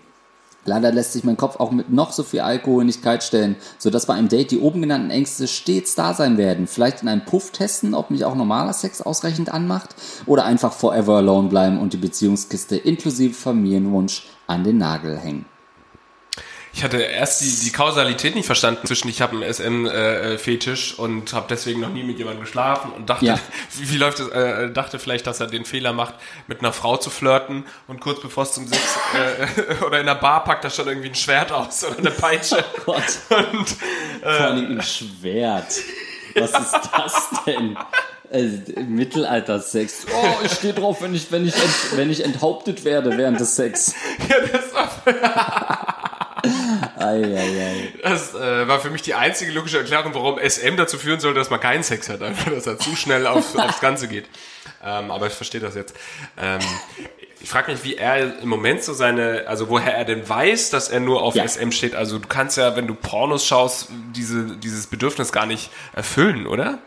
[0.70, 4.14] Leider lässt sich mein Kopf auch mit noch so viel Alkohol nicht kaltstellen, sodass bei
[4.14, 6.68] einem Date die oben genannten Ängste stets da sein werden.
[6.68, 9.96] Vielleicht in einem Puff testen, ob mich auch normaler Sex ausreichend anmacht
[10.28, 15.46] oder einfach forever alone bleiben und die Beziehungskiste inklusive Familienwunsch an den Nagel hängen.
[16.80, 21.34] Ich hatte erst die, die Kausalität nicht verstanden zwischen ich habe einen SM-Fetisch äh, und
[21.34, 23.38] habe deswegen noch nie mit jemandem geschlafen und dachte, ja.
[23.78, 26.14] wie, wie, läuft es, äh, dachte vielleicht, dass er den Fehler macht,
[26.48, 30.16] mit einer Frau zu flirten und kurz bevor es zum Sex äh, oder in der
[30.16, 32.64] Bar packt er schon irgendwie ein Schwert aus oder eine Peitsche.
[32.80, 33.04] Oh Gott.
[33.30, 33.76] Und,
[34.22, 35.82] äh, Vor allem ein Schwert.
[36.36, 37.78] Was ist das denn?
[38.32, 38.48] Äh,
[38.84, 40.06] Mittelalter-Sex.
[40.14, 43.58] Oh, ich stehe drauf, wenn ich, wenn, ich ent, wenn ich enthauptet werde während des
[43.58, 43.94] Sex.
[44.30, 45.89] Ja, das war.
[48.04, 51.50] Das äh, war für mich die einzige logische Erklärung, warum SM dazu führen soll, dass
[51.50, 54.26] man keinen Sex hat, einfach, dass er zu schnell auf, aufs Ganze geht.
[54.84, 55.96] Ähm, aber ich verstehe das jetzt.
[56.42, 56.60] Ähm,
[57.42, 60.90] ich frage mich, wie er im Moment so seine, also woher er denn weiß, dass
[60.90, 61.48] er nur auf ja.
[61.48, 61.96] SM steht.
[61.96, 66.80] Also du kannst ja, wenn du Pornos schaust, diese, dieses Bedürfnis gar nicht erfüllen, oder?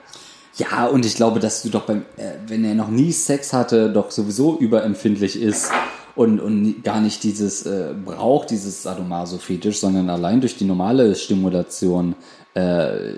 [0.57, 3.91] Ja, und ich glaube, dass du doch beim, äh, wenn er noch nie Sex hatte,
[3.91, 5.73] doch sowieso überempfindlich ist
[6.15, 12.15] und, und gar nicht dieses äh, braucht, dieses Sadomaso-Fetisch, sondern allein durch die normale Stimulation
[12.55, 13.15] äh,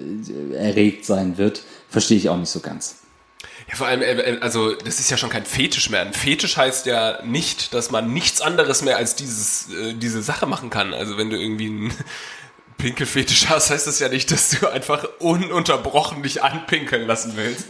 [0.52, 2.96] erregt sein wird, verstehe ich auch nicht so ganz.
[3.68, 6.02] Ja, vor allem, äh, äh, also das ist ja schon kein Fetisch mehr.
[6.02, 10.46] Ein Fetisch heißt ja nicht, dass man nichts anderes mehr als dieses, äh, diese Sache
[10.46, 10.94] machen kann.
[10.94, 11.94] Also wenn du irgendwie einen
[12.78, 17.68] Pinkelfetisch hast, heißt das ja nicht, dass du einfach ununterbrochen dich anpinkeln lassen willst.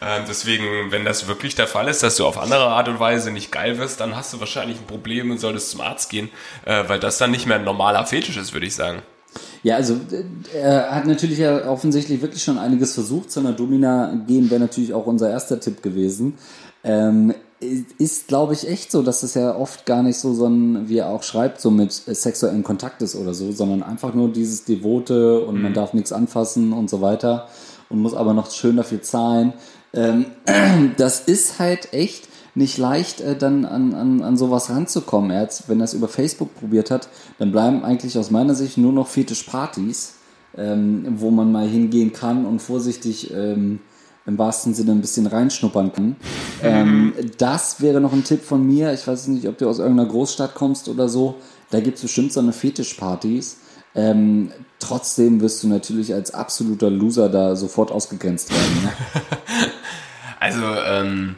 [0.00, 3.30] Ähm, deswegen, wenn das wirklich der Fall ist, dass du auf andere Art und Weise
[3.30, 6.30] nicht geil wirst, dann hast du wahrscheinlich ein Problem und solltest zum Arzt gehen,
[6.64, 9.02] äh, weil das dann nicht mehr ein normaler Fetisch ist, würde ich sagen.
[9.62, 13.30] Ja, also äh, er hat natürlich ja offensichtlich wirklich schon einiges versucht.
[13.30, 16.38] Zu einer Domina gehen wäre natürlich auch unser erster Tipp gewesen.
[16.84, 17.34] Ähm,
[17.98, 20.98] ist, glaube ich, echt so, dass das ja oft gar nicht so, so ein, wie
[20.98, 25.40] er auch schreibt, so mit sexuellen Kontakt ist oder so, sondern einfach nur dieses Devote
[25.40, 25.62] und mhm.
[25.62, 27.48] man darf nichts anfassen und so weiter
[27.88, 29.54] und muss aber noch schön dafür zahlen.
[29.96, 30.26] Ähm,
[30.96, 35.30] das ist halt echt nicht leicht, äh, dann an, an, an sowas ranzukommen.
[35.30, 38.78] Er hat, wenn er es über Facebook probiert hat, dann bleiben eigentlich aus meiner Sicht
[38.78, 40.14] nur noch Fetischpartys,
[40.56, 43.80] ähm, wo man mal hingehen kann und vorsichtig ähm,
[44.26, 46.16] im wahrsten Sinne ein bisschen reinschnuppern kann.
[46.62, 48.92] Ähm, das wäre noch ein Tipp von mir.
[48.92, 51.36] Ich weiß nicht, ob du aus irgendeiner Großstadt kommst oder so.
[51.70, 53.58] Da gibt es bestimmt so eine Fetischpartys.
[53.96, 58.82] Ähm, trotzdem wirst du natürlich als absoluter Loser da sofort ausgegrenzt werden.
[58.84, 58.92] Ne?
[60.40, 61.36] also, ähm,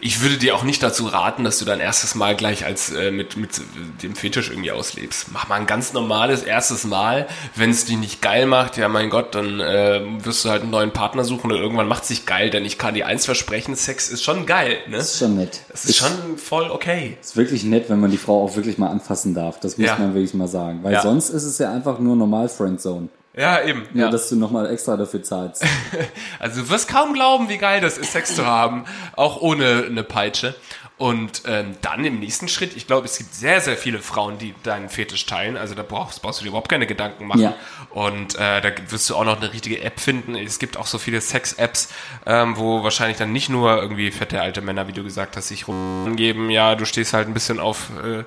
[0.00, 3.10] ich würde dir auch nicht dazu raten, dass du dein erstes Mal gleich als äh,
[3.10, 3.60] mit, mit
[4.02, 5.32] dem Fetisch irgendwie auslebst.
[5.32, 7.26] Mach mal ein ganz normales erstes Mal.
[7.54, 10.70] Wenn es dich nicht geil macht, ja mein Gott, dann äh, wirst du halt einen
[10.70, 13.74] neuen Partner suchen und irgendwann macht es sich geil, denn ich kann dir eins versprechen,
[13.74, 14.78] Sex ist schon geil.
[14.88, 14.98] Ne?
[14.98, 15.60] Ist schon nett.
[15.68, 17.16] Das ist, ist schon voll okay.
[17.20, 19.60] Ist wirklich nett, wenn man die Frau auch wirklich mal anfassen darf.
[19.60, 19.96] Das muss ja.
[19.98, 20.80] man wirklich mal sagen.
[20.82, 21.02] Weil ja.
[21.02, 23.08] sonst ist es ja einfach nur normal Friendzone.
[23.36, 23.86] Ja, eben.
[23.92, 24.10] Nur, ja.
[24.10, 25.64] dass du nochmal extra dafür zahlst.
[26.38, 28.84] also du wirst kaum glauben, wie geil das ist, Sex zu haben,
[29.16, 30.54] auch ohne eine Peitsche.
[30.96, 34.54] Und ähm, dann im nächsten Schritt, ich glaube, es gibt sehr, sehr viele Frauen, die
[34.62, 35.56] deinen Fetisch teilen.
[35.56, 37.40] Also da brauchst, brauchst du dir überhaupt keine Gedanken machen.
[37.40, 37.54] Ja.
[37.90, 40.36] Und äh, da wirst du auch noch eine richtige App finden.
[40.36, 41.88] Es gibt auch so viele Sex-Apps,
[42.26, 45.66] ähm, wo wahrscheinlich dann nicht nur irgendwie fette alte Männer, wie du gesagt hast, sich
[45.66, 46.48] rumgeben.
[46.48, 48.22] Ja, du stehst halt ein bisschen auf äh,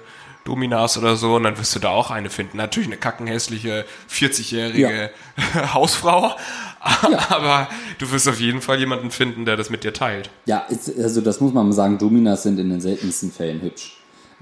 [0.47, 2.57] Dominas oder so und dann wirst du da auch eine finden.
[2.57, 5.11] Natürlich eine kackenhässliche 40-jährige
[5.53, 5.73] ja.
[5.73, 6.35] Hausfrau,
[7.09, 7.19] ja.
[7.29, 7.67] aber
[7.97, 10.29] du wirst auf jeden Fall jemanden finden, der das mit dir teilt.
[10.45, 10.65] Ja,
[10.97, 13.97] also das muss man mal sagen, Dominas sind in den seltensten Fällen hübsch.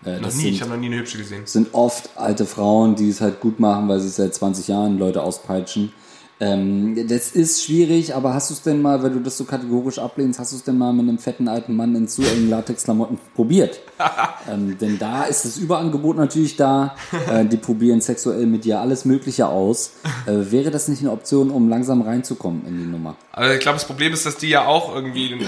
[0.05, 1.47] Äh, noch nie, sind, ich habe noch nie eine hübsche gesehen.
[1.47, 5.23] sind oft alte Frauen, die es halt gut machen, weil sie seit 20 Jahren Leute
[5.23, 5.91] auspeitschen.
[6.39, 9.99] Ähm, das ist schwierig, aber hast du es denn mal, weil du das so kategorisch
[9.99, 13.17] ablehnst, hast du es denn mal mit einem fetten alten Mann in zu engen Latexklamotten
[13.35, 13.79] probiert?
[14.51, 16.95] ähm, denn da ist das Überangebot natürlich da.
[17.31, 19.93] Äh, die probieren sexuell mit dir alles Mögliche aus.
[20.25, 23.15] Äh, wäre das nicht eine Option, um langsam reinzukommen in die Nummer?
[23.31, 25.45] Also ich glaube, das Problem ist, dass die ja auch irgendwie den, äh,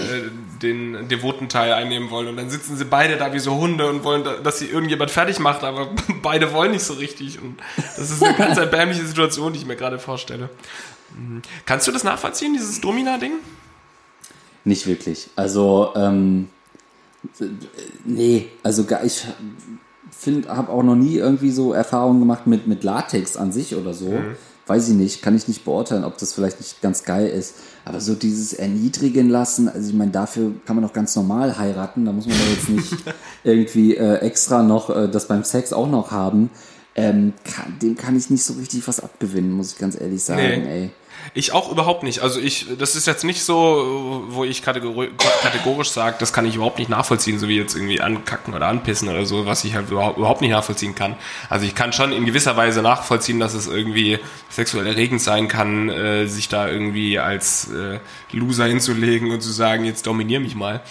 [0.62, 2.28] den devoten Teil einnehmen wollen.
[2.28, 5.38] Und dann sitzen sie beide da wie so Hunde und wollen, dass sie irgendjemand fertig
[5.38, 5.88] macht, aber
[6.22, 7.40] beide wollen nicht so richtig.
[7.42, 10.48] Und das ist eine ganz erbärmliche Situation, die ich mir gerade vorstelle.
[11.16, 11.42] Mhm.
[11.66, 13.32] Kannst du das nachvollziehen, dieses Domina-Ding?
[14.64, 15.30] Nicht wirklich.
[15.36, 16.48] Also, ähm,
[18.04, 19.24] nee, also ich
[20.10, 23.94] finde, habe auch noch nie irgendwie so Erfahrungen gemacht mit, mit Latex an sich oder
[23.94, 24.10] so.
[24.10, 24.36] Mhm.
[24.66, 27.54] Weiß ich nicht, kann ich nicht beurteilen, ob das vielleicht nicht ganz geil ist.
[27.86, 32.04] Aber so dieses Erniedrigen lassen, also ich meine, dafür kann man doch ganz normal heiraten.
[32.04, 32.94] Da muss man doch jetzt nicht
[33.44, 36.50] irgendwie äh, extra noch äh, das beim Sex auch noch haben.
[36.98, 40.42] Ähm, kann, dem kann ich nicht so richtig was abgewinnen, muss ich ganz ehrlich sagen,
[40.42, 40.82] nee.
[40.82, 40.90] ey.
[41.32, 42.20] Ich auch überhaupt nicht.
[42.20, 45.10] Also ich, das ist jetzt nicht so, wo ich kategorisch,
[45.42, 49.08] kategorisch sage, das kann ich überhaupt nicht nachvollziehen, so wie jetzt irgendwie ankacken oder anpissen
[49.08, 51.14] oder so, was ich halt überhaupt nicht nachvollziehen kann.
[51.48, 54.18] Also ich kann schon in gewisser Weise nachvollziehen, dass es irgendwie
[54.50, 58.00] sexuell erregend sein kann, äh, sich da irgendwie als äh,
[58.32, 60.82] Loser hinzulegen und zu sagen, jetzt dominier mich mal.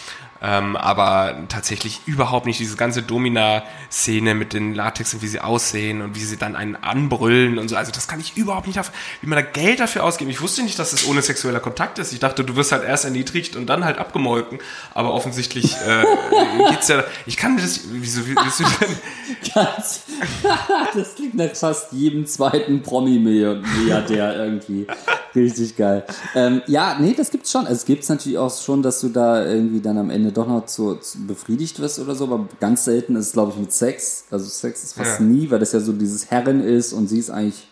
[0.42, 6.02] Ähm, aber tatsächlich überhaupt nicht diese ganze Domina-Szene mit den Latex und wie sie aussehen
[6.02, 7.76] und wie sie dann einen anbrüllen und so.
[7.76, 10.30] Also das kann ich überhaupt nicht, auf, wie man da Geld dafür ausgeben.
[10.30, 12.14] Ich wusste nicht, dass es das ohne sexueller Kontakt ist.
[12.14, 14.60] Ich dachte, du wirst halt erst erniedrigt und dann halt abgemolken.
[14.94, 16.04] Aber offensichtlich äh,
[16.70, 17.04] geht's ja.
[17.26, 17.82] Ich kann das.
[17.92, 18.96] Wieso willst du denn?
[19.54, 20.02] Ganz,
[20.96, 24.88] das klingt nach fast jedem zweiten Promi-Milliardär irgendwie.
[25.36, 26.06] Richtig geil.
[26.36, 27.62] Ähm, ja, nee, das gibt's schon.
[27.62, 30.66] Also, es gibt's natürlich auch schon, dass du da irgendwie dann am Ende doch noch
[30.66, 34.26] zu, zu befriedigt wirst oder so, aber ganz selten ist es, glaube ich, mit Sex.
[34.32, 35.26] Also Sex ist fast Ja.
[35.26, 37.68] nie, weil das ja so dieses Herren ist und sie ist eigentlich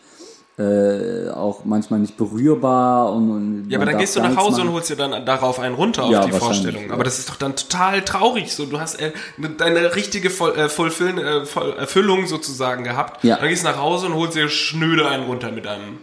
[0.57, 4.67] äh, auch manchmal nicht berührbar und, und Ja, aber dann gehst du nach Hause und
[4.67, 4.75] machen.
[4.75, 6.87] holst dir dann darauf einen runter auf Ja, die Vorstellung.
[6.87, 6.93] ja.
[6.93, 8.53] Aber das ist doch dann total traurig.
[8.53, 13.21] So, du hast äh, ne- deine richtige Voll, äh, äh, Voll, Erfüllung sozusagen gehabt.
[13.25, 13.35] Ja.
[13.35, 15.97] Dann gehst du nach Hause und holst dir schnöde einen runter mit einem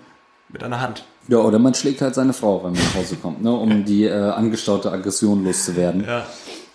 [0.50, 1.06] mit einer Hand.
[1.28, 4.04] Ja, oder man schlägt halt seine Frau, wenn man nach Hause kommt, ne, um die
[4.04, 6.04] äh, angestaute Aggression loszuwerden.
[6.06, 6.26] Ja.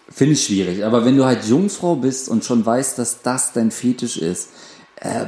[0.09, 0.85] Finde ich schwierig.
[0.85, 4.49] Aber wenn du halt Jungfrau bist und schon weißt, dass das dein Fetisch ist,
[4.95, 5.25] äh,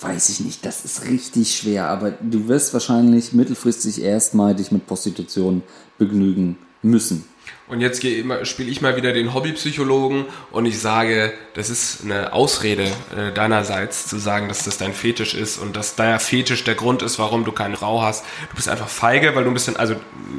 [0.00, 1.88] weiß ich nicht, das ist richtig schwer.
[1.88, 5.62] Aber du wirst wahrscheinlich mittelfristig erstmal dich mit Prostitution
[5.98, 7.24] begnügen müssen.
[7.70, 12.84] Und jetzt spiele ich mal wieder den Hobbypsychologen und ich sage, das ist eine Ausrede
[13.16, 17.02] äh, deinerseits zu sagen, dass das dein Fetisch ist und dass dein Fetisch der Grund
[17.02, 18.24] ist, warum du keine Frau hast.
[18.50, 19.94] Du bist einfach feige, weil du ein bisschen, also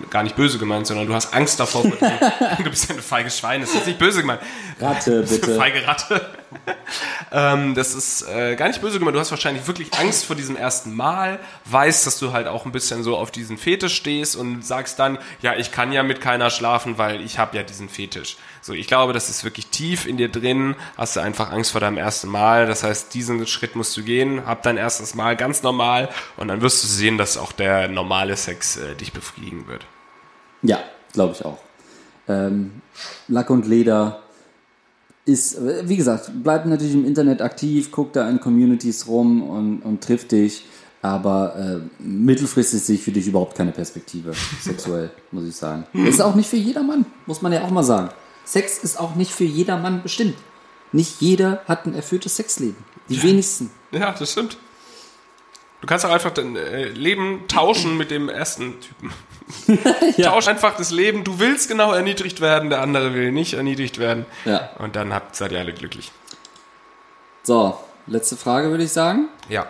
[0.10, 1.84] gar nicht böse gemeint, sondern du hast Angst davor.
[2.64, 4.42] du bist ja ein feiges Schwein, das ist nicht böse gemeint.
[4.80, 5.56] Ratte, bitte.
[5.56, 6.30] Feige Ratte.
[7.32, 9.16] ähm, das ist äh, gar nicht böse gemeint.
[9.16, 12.72] Du hast wahrscheinlich wirklich Angst vor diesem ersten Mal, weißt, dass du halt auch ein
[12.72, 16.50] bisschen so auf diesen Fetisch stehst und sagst dann, ja, ich kann ja mit keiner
[16.50, 18.38] schlafen, weil ich habe ja diesen Fetisch.
[18.61, 20.76] So, ich glaube, das ist wirklich tief in dir drin.
[20.97, 22.67] Hast du einfach Angst vor deinem ersten Mal.
[22.67, 24.45] Das heißt, diesen Schritt musst du gehen.
[24.45, 28.36] Hab dein erstes Mal ganz normal und dann wirst du sehen, dass auch der normale
[28.36, 29.86] Sex äh, dich befriedigen wird.
[30.61, 30.80] Ja,
[31.13, 31.59] glaube ich auch.
[32.28, 32.82] Ähm,
[33.28, 34.22] Lack und Leder
[35.26, 39.82] ist, äh, wie gesagt, bleib natürlich im Internet aktiv, guck da in Communities rum und,
[39.82, 40.65] und triff dich.
[41.02, 45.86] Aber äh, mittelfristig sehe ich für dich überhaupt keine Perspektive, sexuell, muss ich sagen.
[45.93, 48.10] Ist auch nicht für jedermann, muss man ja auch mal sagen.
[48.45, 50.36] Sex ist auch nicht für jedermann bestimmt.
[50.91, 52.76] Nicht jeder hat ein erfülltes Sexleben.
[53.10, 53.72] Die wenigsten.
[53.91, 54.58] Ja, das stimmt.
[55.82, 59.12] Du kannst auch einfach dein äh, Leben tauschen mit dem ersten Typen.
[60.22, 61.24] Tausch einfach das Leben.
[61.24, 64.26] Du willst genau erniedrigt werden, der andere will nicht erniedrigt werden.
[64.45, 64.70] Ja.
[64.78, 66.12] Und dann habt, seid ihr alle glücklich.
[67.43, 69.28] So, letzte Frage würde ich sagen.
[69.49, 69.68] Ja.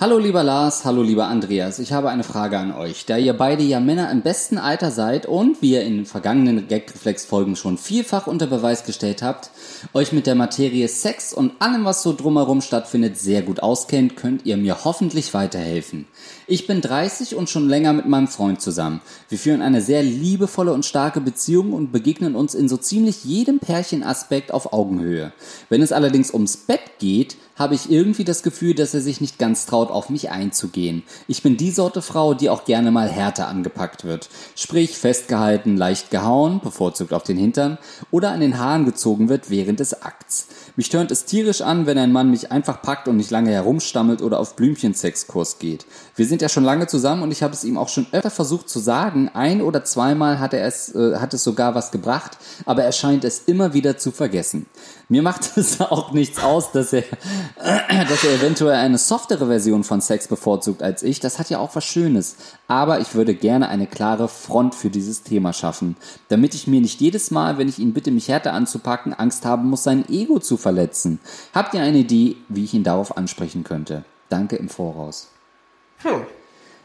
[0.00, 3.06] Hallo lieber Lars, hallo lieber Andreas, ich habe eine Frage an euch.
[3.06, 7.54] Da ihr beide ja Männer im besten Alter seid und, wie ihr in vergangenen Gagreflex-Folgen
[7.54, 9.50] schon vielfach unter Beweis gestellt habt,
[9.92, 14.44] euch mit der Materie Sex und allem, was so drumherum stattfindet, sehr gut auskennt, könnt
[14.44, 16.06] ihr mir hoffentlich weiterhelfen.
[16.52, 19.00] Ich bin 30 und schon länger mit meinem Freund zusammen.
[19.30, 23.58] Wir führen eine sehr liebevolle und starke Beziehung und begegnen uns in so ziemlich jedem
[23.58, 25.32] Pärchenaspekt auf Augenhöhe.
[25.70, 29.38] Wenn es allerdings ums Bett geht, habe ich irgendwie das Gefühl, dass er sich nicht
[29.38, 31.02] ganz traut, auf mich einzugehen.
[31.28, 34.28] Ich bin die Sorte Frau, die auch gerne mal härter angepackt wird.
[34.54, 37.78] Sprich, festgehalten, leicht gehauen, bevorzugt auf den Hintern,
[38.10, 40.48] oder an den Haaren gezogen wird während des Akts.
[40.76, 44.22] Mich tönt es tierisch an, wenn ein Mann mich einfach packt und nicht lange herumstammelt
[44.22, 45.86] oder auf Blümchensexkurs geht.
[46.16, 48.68] Wir sind ja schon lange zusammen und ich habe es ihm auch schon öfter versucht
[48.68, 49.30] zu sagen.
[49.32, 52.36] Ein oder zweimal hat er es, äh, hat es sogar was gebracht,
[52.66, 54.66] aber er scheint es immer wieder zu vergessen.
[55.08, 57.04] Mir macht es auch nichts aus, dass er,
[57.56, 61.20] dass er eventuell eine softere Version von Sex bevorzugt als ich.
[61.20, 62.36] Das hat ja auch was Schönes.
[62.68, 65.96] Aber ich würde gerne eine klare Front für dieses Thema schaffen,
[66.28, 69.68] damit ich mir nicht jedes Mal, wenn ich ihn bitte, mich härter anzupacken, Angst haben
[69.68, 71.20] muss, sein Ego zu verletzen.
[71.54, 74.04] Habt ihr eine Idee, wie ich ihn darauf ansprechen könnte?
[74.28, 75.31] Danke im Voraus.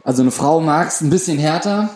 [0.04, 1.90] Also eine Frau mag es ein bisschen härter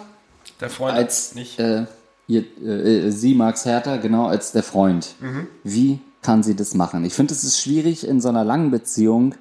[0.59, 1.59] Der Freund als nicht.
[1.59, 1.85] Äh,
[2.27, 5.15] ihr, äh, äh, sie mag es härter, genau als der Freund.
[5.63, 7.03] Wie kann sie das machen?
[7.05, 9.35] Ich finde, es ist schwierig in so einer langen Beziehung,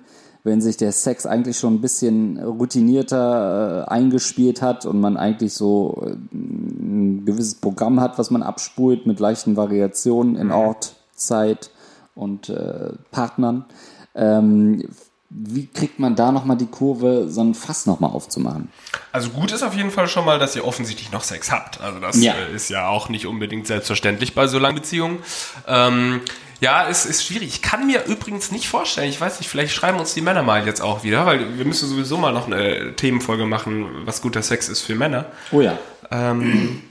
[0.45, 5.53] wenn sich der Sex eigentlich schon ein bisschen routinierter äh, eingespielt hat und man eigentlich
[5.53, 11.70] so äh, ein gewisses Programm hat, was man abspult mit leichten Variationen in Ort, Zeit
[12.14, 13.66] und äh, Partnern.
[14.14, 14.89] Ähm,
[15.31, 18.68] wie kriegt man da nochmal die Kurve, so ein Fass nochmal aufzumachen?
[19.12, 21.81] Also gut ist auf jeden Fall schon mal, dass ihr offensichtlich noch Sex habt.
[21.81, 22.35] Also das Ja.
[22.35, 25.20] äh, ist ja auch nicht unbedingt selbstverständlich bei so langen Beziehungen.
[25.68, 26.20] Ähm,
[26.61, 27.49] ja, es ist schwierig.
[27.49, 30.66] Ich kann mir übrigens nicht vorstellen, ich weiß nicht, vielleicht schreiben uns die Männer mal
[30.66, 34.68] jetzt auch wieder, weil wir müssen sowieso mal noch eine Themenfolge machen, was guter Sex
[34.68, 35.26] ist für Männer.
[35.53, 35.78] Oh ja.
[36.11, 36.83] Ähm,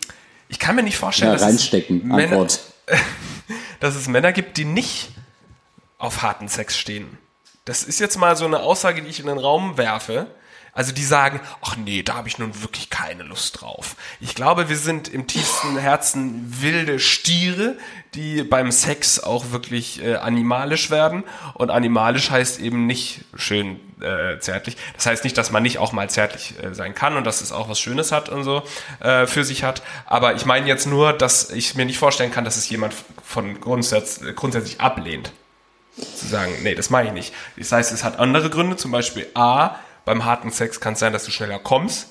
[0.47, 2.47] ich kann mir nicht vorstellen, Ja, dass, reinstecken, es Männer,
[3.81, 5.11] dass es Männer gibt, die nicht
[5.97, 7.17] auf harten Sex stehen.
[7.69, 10.25] Das ist jetzt mal so eine Aussage, die ich in den Raum werfe.
[10.73, 13.95] Also die sagen, ach nee, da habe ich nun wirklich keine Lust drauf.
[14.19, 17.77] Ich glaube, wir sind im tiefsten Herzen wilde Stiere,
[18.15, 21.23] die beim Sex auch wirklich äh, animalisch werden.
[21.53, 24.75] Und animalisch heißt eben nicht schön äh, zärtlich.
[24.95, 27.51] Das heißt nicht, dass man nicht auch mal zärtlich äh, sein kann und dass es
[27.51, 28.63] auch was Schönes hat und so
[28.99, 29.83] äh, für sich hat.
[30.07, 33.61] Aber ich meine jetzt nur, dass ich mir nicht vorstellen kann, dass es jemand von
[33.61, 35.31] Grundsatz, grundsätzlich ablehnt
[35.99, 37.33] zu sagen, nee, das mache ich nicht.
[37.57, 39.75] Das heißt, es hat andere Gründe, zum Beispiel A,
[40.05, 42.07] beim harten Sex kann es sein, dass du schneller kommst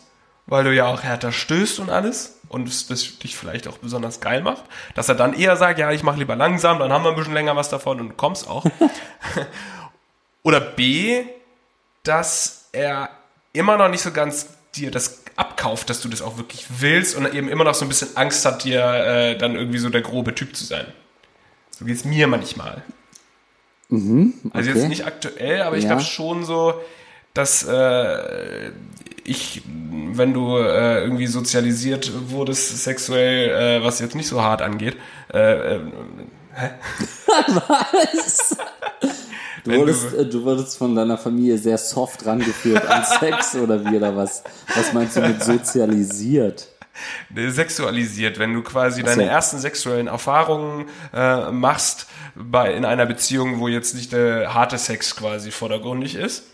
[0.49, 4.21] weil du ja auch härter stößt und alles und es das dich vielleicht auch besonders
[4.21, 4.65] geil macht,
[4.95, 7.35] dass er dann eher sagt, ja, ich mache lieber langsam, dann haben wir ein bisschen
[7.35, 8.65] länger was davon und du kommst auch.
[10.43, 11.23] Oder B,
[12.03, 13.11] dass er
[13.53, 17.33] immer noch nicht so ganz dir das abkauft, dass du das auch wirklich willst und
[17.35, 20.35] eben immer noch so ein bisschen Angst hat, dir äh, dann irgendwie so der grobe
[20.35, 20.87] Typ zu sein.
[21.71, 22.83] So geht es mir manchmal.
[23.91, 24.79] Mhm, Also okay.
[24.81, 25.91] jetzt nicht aktuell, aber ich Ja.
[25.91, 26.75] glaube schon so,
[27.35, 28.71] dass äh,
[29.25, 29.63] ich,
[30.13, 34.97] wenn du äh, irgendwie sozialisiert wurdest sexuell, äh, was jetzt nicht so hart angeht,
[35.33, 35.81] äh, äh,
[39.65, 43.55] Du Wenn wurdest, du- äh, du wurdest von deiner Familie sehr soft rangeführt an Sex
[43.57, 44.43] oder wie oder was?
[44.75, 46.69] Was meinst du mit sozialisiert?
[47.31, 49.07] Ne, sexualisiert, wenn du quasi so.
[49.07, 54.79] deine ersten sexuellen Erfahrungen äh, machst bei, in einer Beziehung, wo jetzt nicht der harte
[54.79, 56.45] Sex quasi vordergründig ist.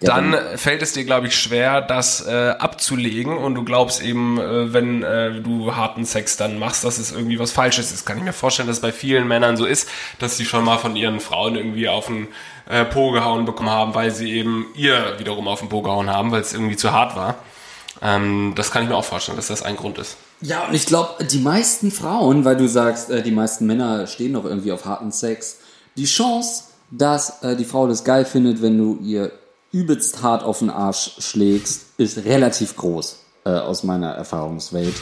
[0.00, 4.38] Ja, dann fällt es dir, glaube ich, schwer, das äh, abzulegen und du glaubst eben,
[4.38, 8.06] äh, wenn äh, du harten Sex dann machst, dass es irgendwie was Falsches ist.
[8.06, 9.90] Kann ich mir vorstellen, dass es bei vielen Männern so ist,
[10.20, 12.28] dass sie schon mal von ihren Frauen irgendwie auf den
[12.68, 16.30] äh, Po gehauen bekommen haben, weil sie eben ihr wiederum auf den Po gehauen haben,
[16.30, 17.34] weil es irgendwie zu hart war.
[18.02, 20.16] Ähm, das kann ich mir auch vorstellen, dass das ein Grund ist.
[20.40, 24.34] Ja, und ich glaube, die meisten Frauen, weil du sagst, äh, die meisten Männer stehen
[24.34, 25.58] doch irgendwie auf harten Sex,
[25.96, 29.32] die Chance, dass äh, die Frau das geil findet, wenn du ihr
[29.72, 34.94] übelst hart auf den Arsch schlägst, ist relativ groß äh, aus meiner Erfahrungswelt.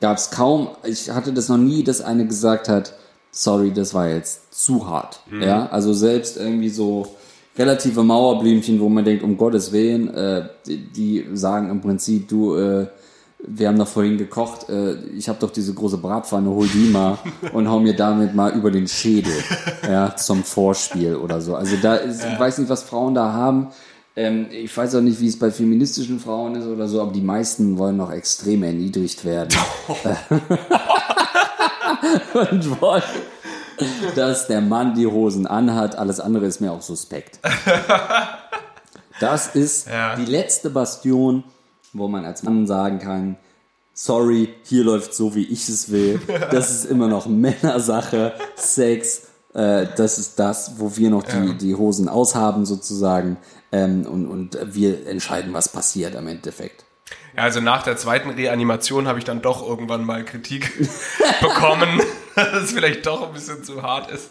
[0.00, 2.94] Gab es kaum, ich hatte das noch nie, dass eine gesagt hat,
[3.30, 5.20] sorry, das war jetzt zu hart.
[5.30, 7.16] Ja, also selbst irgendwie so
[7.60, 12.56] relative Mauerblümchen, wo man denkt, um Gottes Willen, äh, die, die sagen im Prinzip, du,
[12.56, 12.86] äh,
[13.46, 17.18] wir haben doch vorhin gekocht, äh, ich habe doch diese große Bratpfanne, hol die mal
[17.52, 19.34] und hau mir damit mal über den Schädel,
[19.82, 21.54] ja, zum Vorspiel oder so.
[21.54, 23.68] Also da ist, ich weiß nicht, was Frauen da haben.
[24.16, 27.20] Ähm, ich weiß auch nicht, wie es bei feministischen Frauen ist oder so, aber die
[27.20, 29.50] meisten wollen noch extrem erniedrigt werden.
[32.50, 33.02] und wollen,
[34.14, 35.96] dass der Mann die Hosen anhat.
[35.96, 37.38] Alles andere ist mir auch suspekt.
[39.20, 40.16] Das ist Ja.
[40.16, 41.44] die letzte Bastion,
[41.92, 43.36] wo man als Mann sagen kann,
[43.92, 46.20] sorry, hier läuft so, wie ich es will.
[46.50, 49.26] Das ist immer noch Männersache, Sex.
[49.52, 53.36] Äh, das ist das, wo wir noch die, die Hosen aushaben sozusagen.
[53.72, 56.84] Ähm, und, und wir entscheiden, was passiert am Endeffekt.
[57.36, 60.72] Ja, also nach der zweiten Reanimation habe ich dann doch irgendwann mal Kritik
[61.40, 62.00] bekommen,
[62.34, 64.28] dass es vielleicht doch ein bisschen zu hart ist.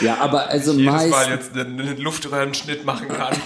[0.00, 3.36] Ja, aber also Jedes meist, Mal jetzt einen, einen Luftröhrenschnitt machen kann.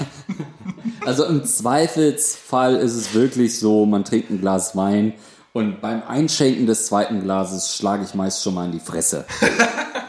[1.05, 5.15] also im Zweifelsfall ist es wirklich so, man trinkt ein Glas Wein
[5.53, 9.25] und beim Einschenken des zweiten Glases schlage ich meist schon mal in die Fresse.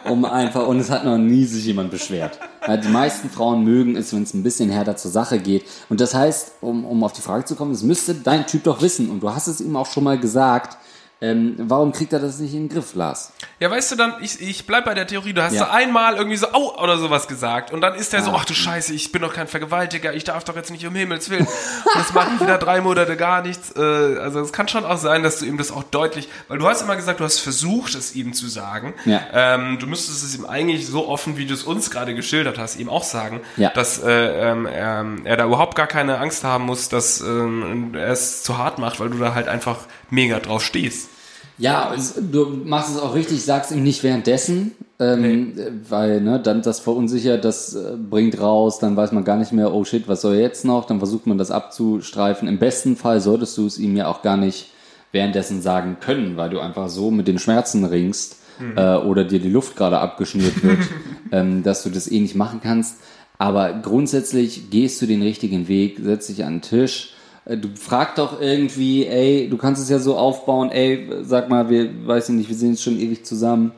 [0.06, 2.40] Um einfach, und es hat noch nie sich jemand beschwert.
[2.68, 5.66] Die meisten Frauen mögen es, wenn es ein bisschen härter zur Sache geht.
[5.88, 8.82] Und das heißt, um, um auf die Frage zu kommen, das müsste dein Typ doch
[8.82, 9.12] wissen.
[9.12, 10.78] Und du hast es ihm auch schon mal gesagt.
[11.22, 13.34] Ähm, warum kriegt er das nicht in den Griff, Lars?
[13.59, 15.65] Ja, weißt du dann, ich, ich bleib bei der Theorie, du hast Ja.
[15.65, 18.36] so einmal irgendwie so, au, oder sowas gesagt und dann ist der so, Ah.
[18.39, 21.30] ach du Scheiße, ich bin doch kein Vergewaltiger, ich darf doch jetzt nicht um Himmels
[21.30, 21.45] Willen.
[21.45, 23.74] Und jetzt mache ich wieder drei Monate gar nichts.
[23.76, 26.67] Äh, also es kann schon auch sein, dass du ihm das auch deutlich, weil du
[26.70, 28.93] hast immer gesagt, du hast versucht, es ihm zu sagen.
[29.03, 29.20] Ja.
[29.34, 32.80] Ähm, du müsstest es ihm eigentlich so offen, wie du es uns gerade geschildert hast,
[32.80, 33.72] ihm auch sagen, Ja.
[33.72, 34.09] dass äh,
[34.51, 38.57] ähm, er, er da überhaupt gar keine Angst haben muss, dass ähm, er es zu
[38.57, 39.80] hart macht, weil du da halt einfach
[40.10, 41.10] mega drauf stehst.
[41.57, 41.93] Ja,
[42.32, 45.53] du machst es auch richtig, sagst ihm nicht währenddessen, ähm,
[45.89, 49.74] weil ne, dann das verunsichert, das äh, bringt raus, dann weiß man gar nicht mehr,
[49.74, 50.86] oh shit, was soll jetzt noch?
[50.86, 52.47] Dann versucht man das abzustreifen.
[52.47, 54.68] Im besten Fall solltest du es ihm ja auch gar nicht
[55.12, 58.38] währenddessen sagen können, weil du einfach so mit den Schmerzen ringst
[58.76, 60.80] äh, oder dir die Luft gerade abgeschnürt wird,
[61.32, 62.97] ähm, dass du das eh nicht machen kannst.
[63.38, 67.14] Aber grundsätzlich gehst du den richtigen Weg, setz dich an den Tisch,
[67.56, 71.89] Du frag doch irgendwie, ey, du kannst es ja so aufbauen, ey, sag mal, wir,
[72.08, 73.72] weiß ich nicht, wir sind jetzt schon ewig zusammen.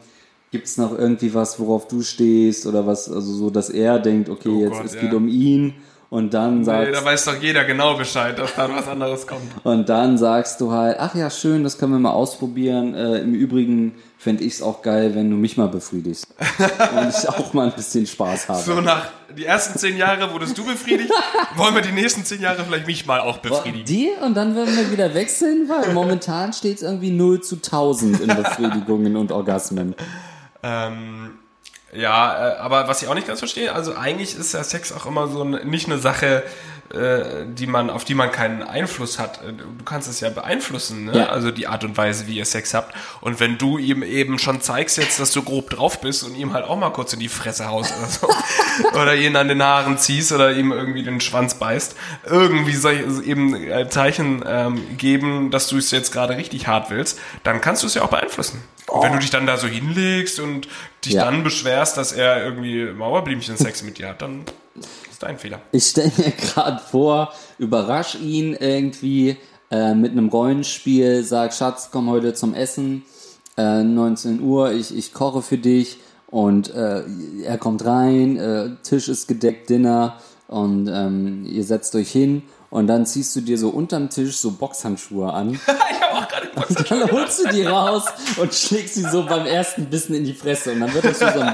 [0.52, 4.50] Gibt's noch irgendwie was, worauf du stehst oder was, also so, dass er denkt, okay,
[4.50, 5.02] Oh jetzt Gott, es ja.
[5.02, 5.76] geht um ihn
[6.12, 9.50] und dann Nee, sagst, da weiß doch jeder genau Bescheid, dass da was anderes kommt.
[9.64, 12.94] und dann sagst du halt, ach ja, schön, das können wir mal ausprobieren.
[12.94, 16.28] Äh, Im Übrigen fänd ich's auch geil, wenn du mich mal befriedigst
[16.98, 18.62] und ich auch mal ein bisschen Spaß habe.
[18.62, 19.06] So nach
[19.38, 21.14] die ersten zehn Jahre wurdest du befriedigt,
[21.56, 23.86] wollen wir die nächsten zehn Jahre vielleicht mich mal auch befriedigen.
[23.86, 28.20] Die und dann werden wir wieder wechseln, weil momentan steht es irgendwie 0 zu 1000
[28.20, 29.96] in Befriedigungen und Orgasmen.
[30.62, 31.32] Ähm,
[31.94, 35.06] Ja, äh, aber was ich auch nicht ganz verstehe, also eigentlich ist ja Sex auch
[35.06, 36.44] immer so nicht eine Sache,
[37.48, 39.42] die man, auf die man keinen Einfluss hat.
[39.44, 41.18] Äh, Du kannst es ja beeinflussen, ne?
[41.18, 41.26] Ja.
[41.30, 42.94] also die Art und Weise, wie ihr Sex habt.
[43.22, 46.54] Und wenn du ihm eben schon zeigst jetzt, dass du grob drauf bist und ihm
[46.54, 48.30] halt auch mal kurz in die Fresse haust oder so,
[49.00, 53.28] oder ihn an den Haaren ziehst oder ihm irgendwie den Schwanz beißt, irgendwie soll ich
[53.28, 57.84] eben äh, Zeichen ähm, geben, dass du es jetzt gerade richtig hart willst, dann kannst
[57.84, 58.62] du es ja auch beeinflussen.
[58.88, 60.68] Und Wenn du dich dann da so hinlegst und
[61.06, 61.26] dich Ja.
[61.26, 64.44] dann beschwerst, dass er irgendwie Mauerblümchen-Sex mit dir hat, dann
[64.76, 65.62] ist dein Fehler.
[65.72, 69.38] Ich stelle mir gerade vor, überrasch ihn irgendwie
[69.70, 73.04] äh, mit einem Rollenspiel, sag Schatz, komm heute zum Essen,
[73.58, 75.98] äh, 19 Uhr, ich, ich koche für dich
[76.28, 77.04] und äh,
[77.44, 80.18] er kommt rein, äh, Tisch ist gedeckt, Dinner
[80.52, 84.52] und ähm, ihr setzt euch hin und dann ziehst du dir so unterm Tisch so
[84.52, 85.54] Boxhandschuhe an.
[85.62, 86.84] ich habe auch gerade Boxer.
[86.84, 88.04] Dann holst du die raus
[88.36, 90.74] und schlägst sie so beim ersten Bissen in die Fresse.
[90.74, 91.46] Und dann wird das so, so,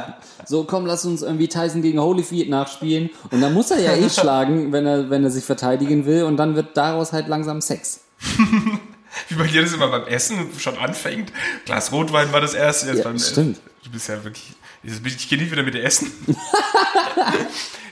[0.45, 3.11] so komm, lass uns irgendwie Tyson gegen Holyfield nachspielen.
[3.29, 6.23] Und dann muss er ja eh schlagen, wenn er, wenn er sich verteidigen will.
[6.23, 8.01] Und dann wird daraus halt langsam Sex.
[9.29, 11.31] Wie bei dir das immer beim Essen schon anfängt.
[11.65, 12.87] Glas Rotwein war das erste.
[12.87, 13.59] Jetzt Ja, beim stimmt.
[13.83, 14.55] Du bist ja wirklich.
[14.83, 16.11] Ich ich gehe nie wieder mit dir essen.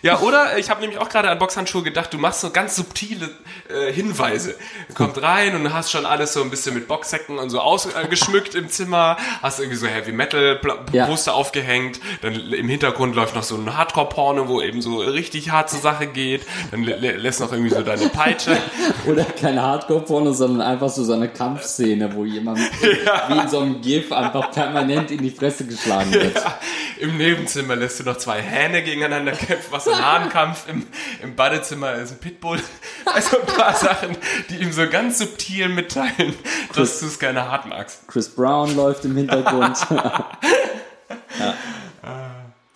[0.05, 3.29] Ja, oder ich habe nämlich auch gerade an Boxhandschuhe gedacht, du machst so ganz subtile
[3.69, 4.55] äh, Hinweise.
[4.93, 8.69] Kommt rein und hast schon alles so ein bisschen mit Boxsäcken und so ausgeschmückt im
[8.69, 10.59] Zimmer, hast irgendwie so Heavy Metal
[10.91, 11.07] Ja.
[11.07, 15.69] Poster aufgehängt, dann im Hintergrund läuft noch so ein Hardcore-Porno, wo eben so richtig hart
[15.69, 18.55] zur Sache geht, dann lä- lä- lässt noch irgendwie so deine Peitsche.
[19.07, 23.81] Oder keine Hardcore-Porno, sondern einfach so so eine Kampfszene, wo jemand wie in so einem
[23.81, 26.35] GIF einfach permanent in die Fresse geschlagen wird.
[26.35, 26.59] Ja,
[26.99, 30.67] Im Nebenzimmer lässt du noch zwei Hähne gegeneinander kämpfen, was Hahnkampf.
[30.67, 30.85] Im,
[31.21, 32.59] Im Badezimmer ist ein Pitbull.
[33.05, 34.17] Also ein paar Sachen,
[34.49, 36.33] die ihm so ganz subtil mitteilen,
[36.73, 38.07] dass du es gerne hart magst.
[38.07, 39.77] Chris Brown läuft im Hintergrund.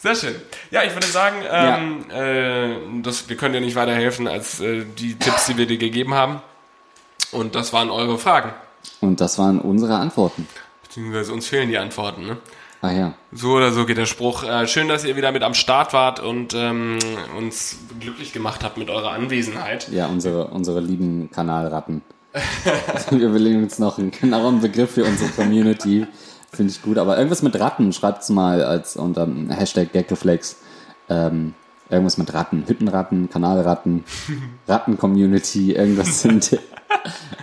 [0.01, 0.35] Sehr schön.
[0.71, 5.15] Ja, ich würde sagen, ähm, äh, das, wir können dir nicht weiterhelfen als äh, die
[5.15, 6.41] Tipps, die wir dir gegeben haben.
[7.33, 8.53] Und das waren eure Fragen.
[9.01, 10.47] Und das waren unsere Antworten.
[10.83, 12.25] Beziehungsweise uns fehlen die Antworten.
[12.25, 12.37] Ne?
[12.81, 13.13] Ah ja.
[13.33, 14.43] So oder so geht der Spruch.
[14.43, 16.97] Äh, schön, dass ihr wieder mit am Start wart und ähm,
[17.37, 19.89] uns glücklich gemacht habt mit eurer Anwesenheit.
[19.91, 22.01] Ja, unsere, unsere lieben Kanalratten.
[23.09, 26.07] Wir überlegen uns noch einen genauen Begriff für unsere Community.
[26.53, 26.97] Finde ich gut.
[26.97, 30.57] Aber irgendwas mit Ratten, schreibt's mal als unter Hashtag Gagreflex.
[31.09, 31.55] Ähm,
[31.89, 32.63] irgendwas mit Ratten.
[32.65, 34.05] Hüttenratten, Kanalratten,
[34.67, 36.59] Ratten-Community, irgendwas in der,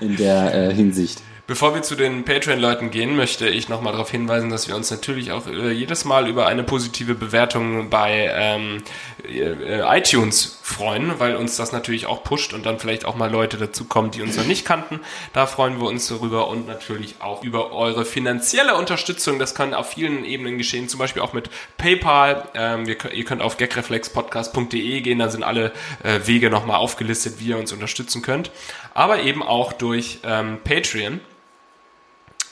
[0.01, 1.21] in der äh, Hinsicht.
[1.49, 5.31] Bevor wir zu den Patreon-Leuten gehen, möchte ich nochmal darauf hinweisen, dass wir uns natürlich
[5.31, 8.83] auch äh, jedes Mal über eine positive Bewertung bei ähm,
[9.25, 13.59] äh, iTunes freuen, weil uns das natürlich auch pusht und dann vielleicht auch mal Leute
[13.59, 14.99] dazukommen, die uns noch nicht kannten.
[15.35, 19.39] Da freuen wir uns darüber und natürlich auch über eure finanzielle Unterstützung.
[19.39, 22.49] Das kann auf vielen Ebenen geschehen, zum Beispiel auch mit PayPal.
[22.55, 25.71] Ähm, wir, ihr könnt auf gagreflexpodcast.de gehen, da sind alle
[26.03, 28.51] äh, Wege nochmal aufgelistet, wie ihr uns unterstützen könnt.
[28.95, 31.21] Aber eben auch durch ähm, Patreon.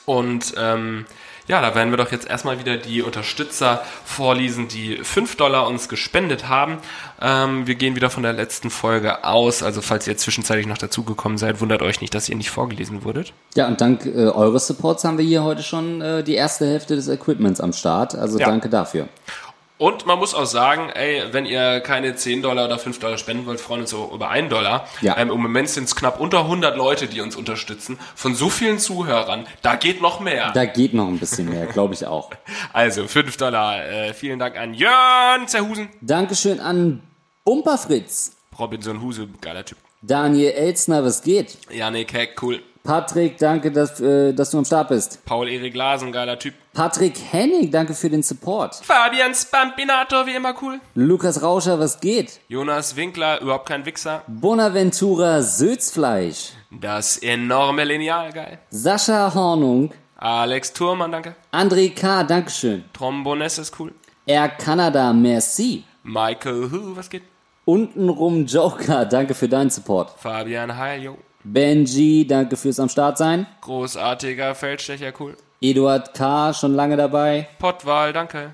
[0.05, 1.05] Und ähm,
[1.47, 5.89] ja, da werden wir doch jetzt erstmal wieder die Unterstützer vorlesen, die 5 Dollar uns
[5.89, 6.77] gespendet haben.
[7.21, 9.61] Ähm, wir gehen wieder von der letzten Folge aus.
[9.61, 13.33] Also falls ihr zwischenzeitlich noch dazugekommen seid, wundert euch nicht, dass ihr nicht vorgelesen wurdet.
[13.55, 16.95] Ja, und dank äh, eures Supports haben wir hier heute schon äh, die erste Hälfte
[16.95, 18.15] des Equipments am Start.
[18.15, 18.47] Also Ja.
[18.47, 19.07] danke dafür.
[19.77, 23.45] Und man muss auch sagen, ey, wenn ihr keine 10 Dollar oder 5 Dollar spenden
[23.45, 24.87] wollt, freuen uns so über 1 Dollar.
[25.01, 25.17] Ja.
[25.17, 27.99] Ähm, Im Moment sind es knapp unter 100 Leute, die uns unterstützen.
[28.15, 30.51] Von so vielen Zuhörern, da geht noch mehr.
[30.53, 32.31] Da geht noch ein bisschen mehr, glaube ich auch.
[32.73, 33.85] Also 5 Dollar.
[33.85, 35.89] Äh, vielen Dank an Jörn Zerhusen.
[36.01, 37.01] Dankeschön an
[37.43, 38.35] Bumperfritz.
[38.57, 39.77] Robinson Huse, geiler Typ.
[40.01, 41.57] Daniel Elsner, was geht?
[41.69, 42.61] Janik Heck, cool.
[42.83, 45.25] Patrick, danke, dass, äh, dass du am Start bist.
[45.25, 46.53] Paul-Erik Lasen, geiler Typ.
[46.75, 48.75] Patrick Hennig, danke für den Support.
[48.83, 50.81] Fabian Spampinator, wie immer cool.
[50.93, 52.41] Lukas Rauscher, was geht?
[52.49, 54.23] Jonas Winkler, überhaupt kein Wichser.
[54.27, 56.51] Bonaventura Sötzfleisch.
[56.71, 58.59] Das enorme Lineal, geil.
[58.71, 59.93] Sascha Hornung.
[60.17, 61.35] Alex Thurmann, danke.
[61.53, 62.83] André K., dankeschön.
[62.91, 63.93] Tromboness ist cool.
[64.25, 65.85] Air Canada, merci.
[66.03, 67.23] Michael Hu, was geht?
[67.63, 70.19] Untenrum Joker, danke für deinen Support.
[70.19, 71.17] Fabian Heil, jo.
[71.45, 73.47] Benji, danke fürs am Start sein.
[73.61, 75.37] Großartiger Feldstecher, cool.
[75.69, 77.47] Eduard K., schon lange dabei.
[77.57, 78.51] Pottwahl, danke.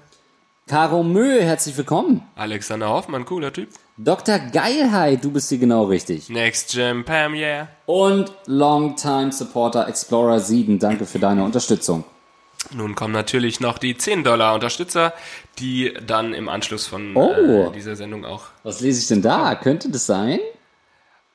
[0.68, 2.22] Caro Mö, herzlich willkommen.
[2.36, 3.68] Alexander Hoffmann, cooler Typ.
[3.98, 4.40] Dr.
[4.40, 6.30] Geilheit, du bist hier genau richtig.
[6.30, 7.68] Next Gem, Pam, yeah.
[7.86, 12.06] Und Longtime Supporter Explorer 7, danke für deine Unterstützung.
[12.74, 15.12] Nun kommen natürlich noch die 10 Dollar Unterstützer,
[15.60, 17.32] die dann im Anschluss von Oh.
[17.34, 18.44] äh, dieser Sendung auch.
[18.64, 19.56] Was lese ich denn da?
[19.56, 20.40] Könnte das sein?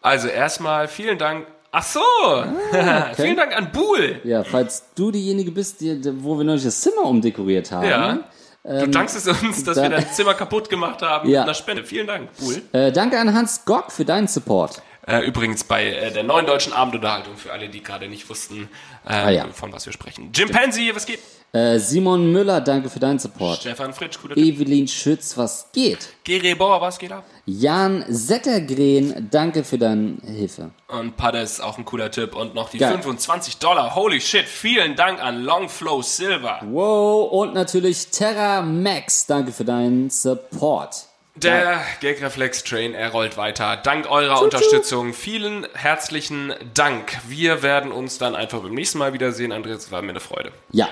[0.01, 1.47] Also erstmal vielen Dank.
[1.79, 2.01] Ach so!
[3.17, 4.21] vielen Dank an Buhl.
[4.25, 8.19] Ja, falls du diejenige bist, die, wo wir neulich das Zimmer umdekoriert haben, Ja.
[8.65, 11.41] Du dankst es uns, dass da- wir dein Zimmer kaputt gemacht haben Ja.
[11.41, 11.85] mit einer Spende.
[11.85, 12.63] Vielen Dank, cool.
[12.73, 14.83] Äh, danke an Hans Gock für deinen Support.
[15.07, 18.69] Äh, übrigens bei äh, der neuen deutschen Abendunterhaltung, für alle, die gerade nicht wussten,
[19.07, 19.47] äh, Ah, ja.
[19.53, 20.31] von was wir sprechen.
[20.35, 21.21] Jim Pansy, was geht?
[21.53, 23.61] Äh, Simon Müller, danke für deinen Support.
[23.61, 24.37] Stefan Fritsch, cooler.
[24.37, 26.09] Evelyn Schütz, was geht?
[26.25, 27.25] Gere Bauer, was geht ab?
[27.49, 30.71] Jan Settergren, danke für deine Hilfe.
[30.89, 32.35] Und Paddes, auch ein cooler Tipp.
[32.35, 32.91] Und noch die Geil.
[32.91, 33.95] 25 Dollar.
[33.95, 36.61] Holy shit, vielen Dank an Longflow Silver.
[36.65, 41.07] Wow, und natürlich Terra Max, danke für deinen Support.
[41.37, 43.77] Der Gagreflex Train, er rollt weiter.
[43.77, 45.13] Dank eurer Unterstützung.
[45.13, 47.13] Vielen herzlichen Dank.
[47.29, 49.53] Wir werden uns dann einfach beim nächsten Mal wiedersehen.
[49.53, 50.51] Andreas, es war mir eine Freude.
[50.73, 50.89] Ja,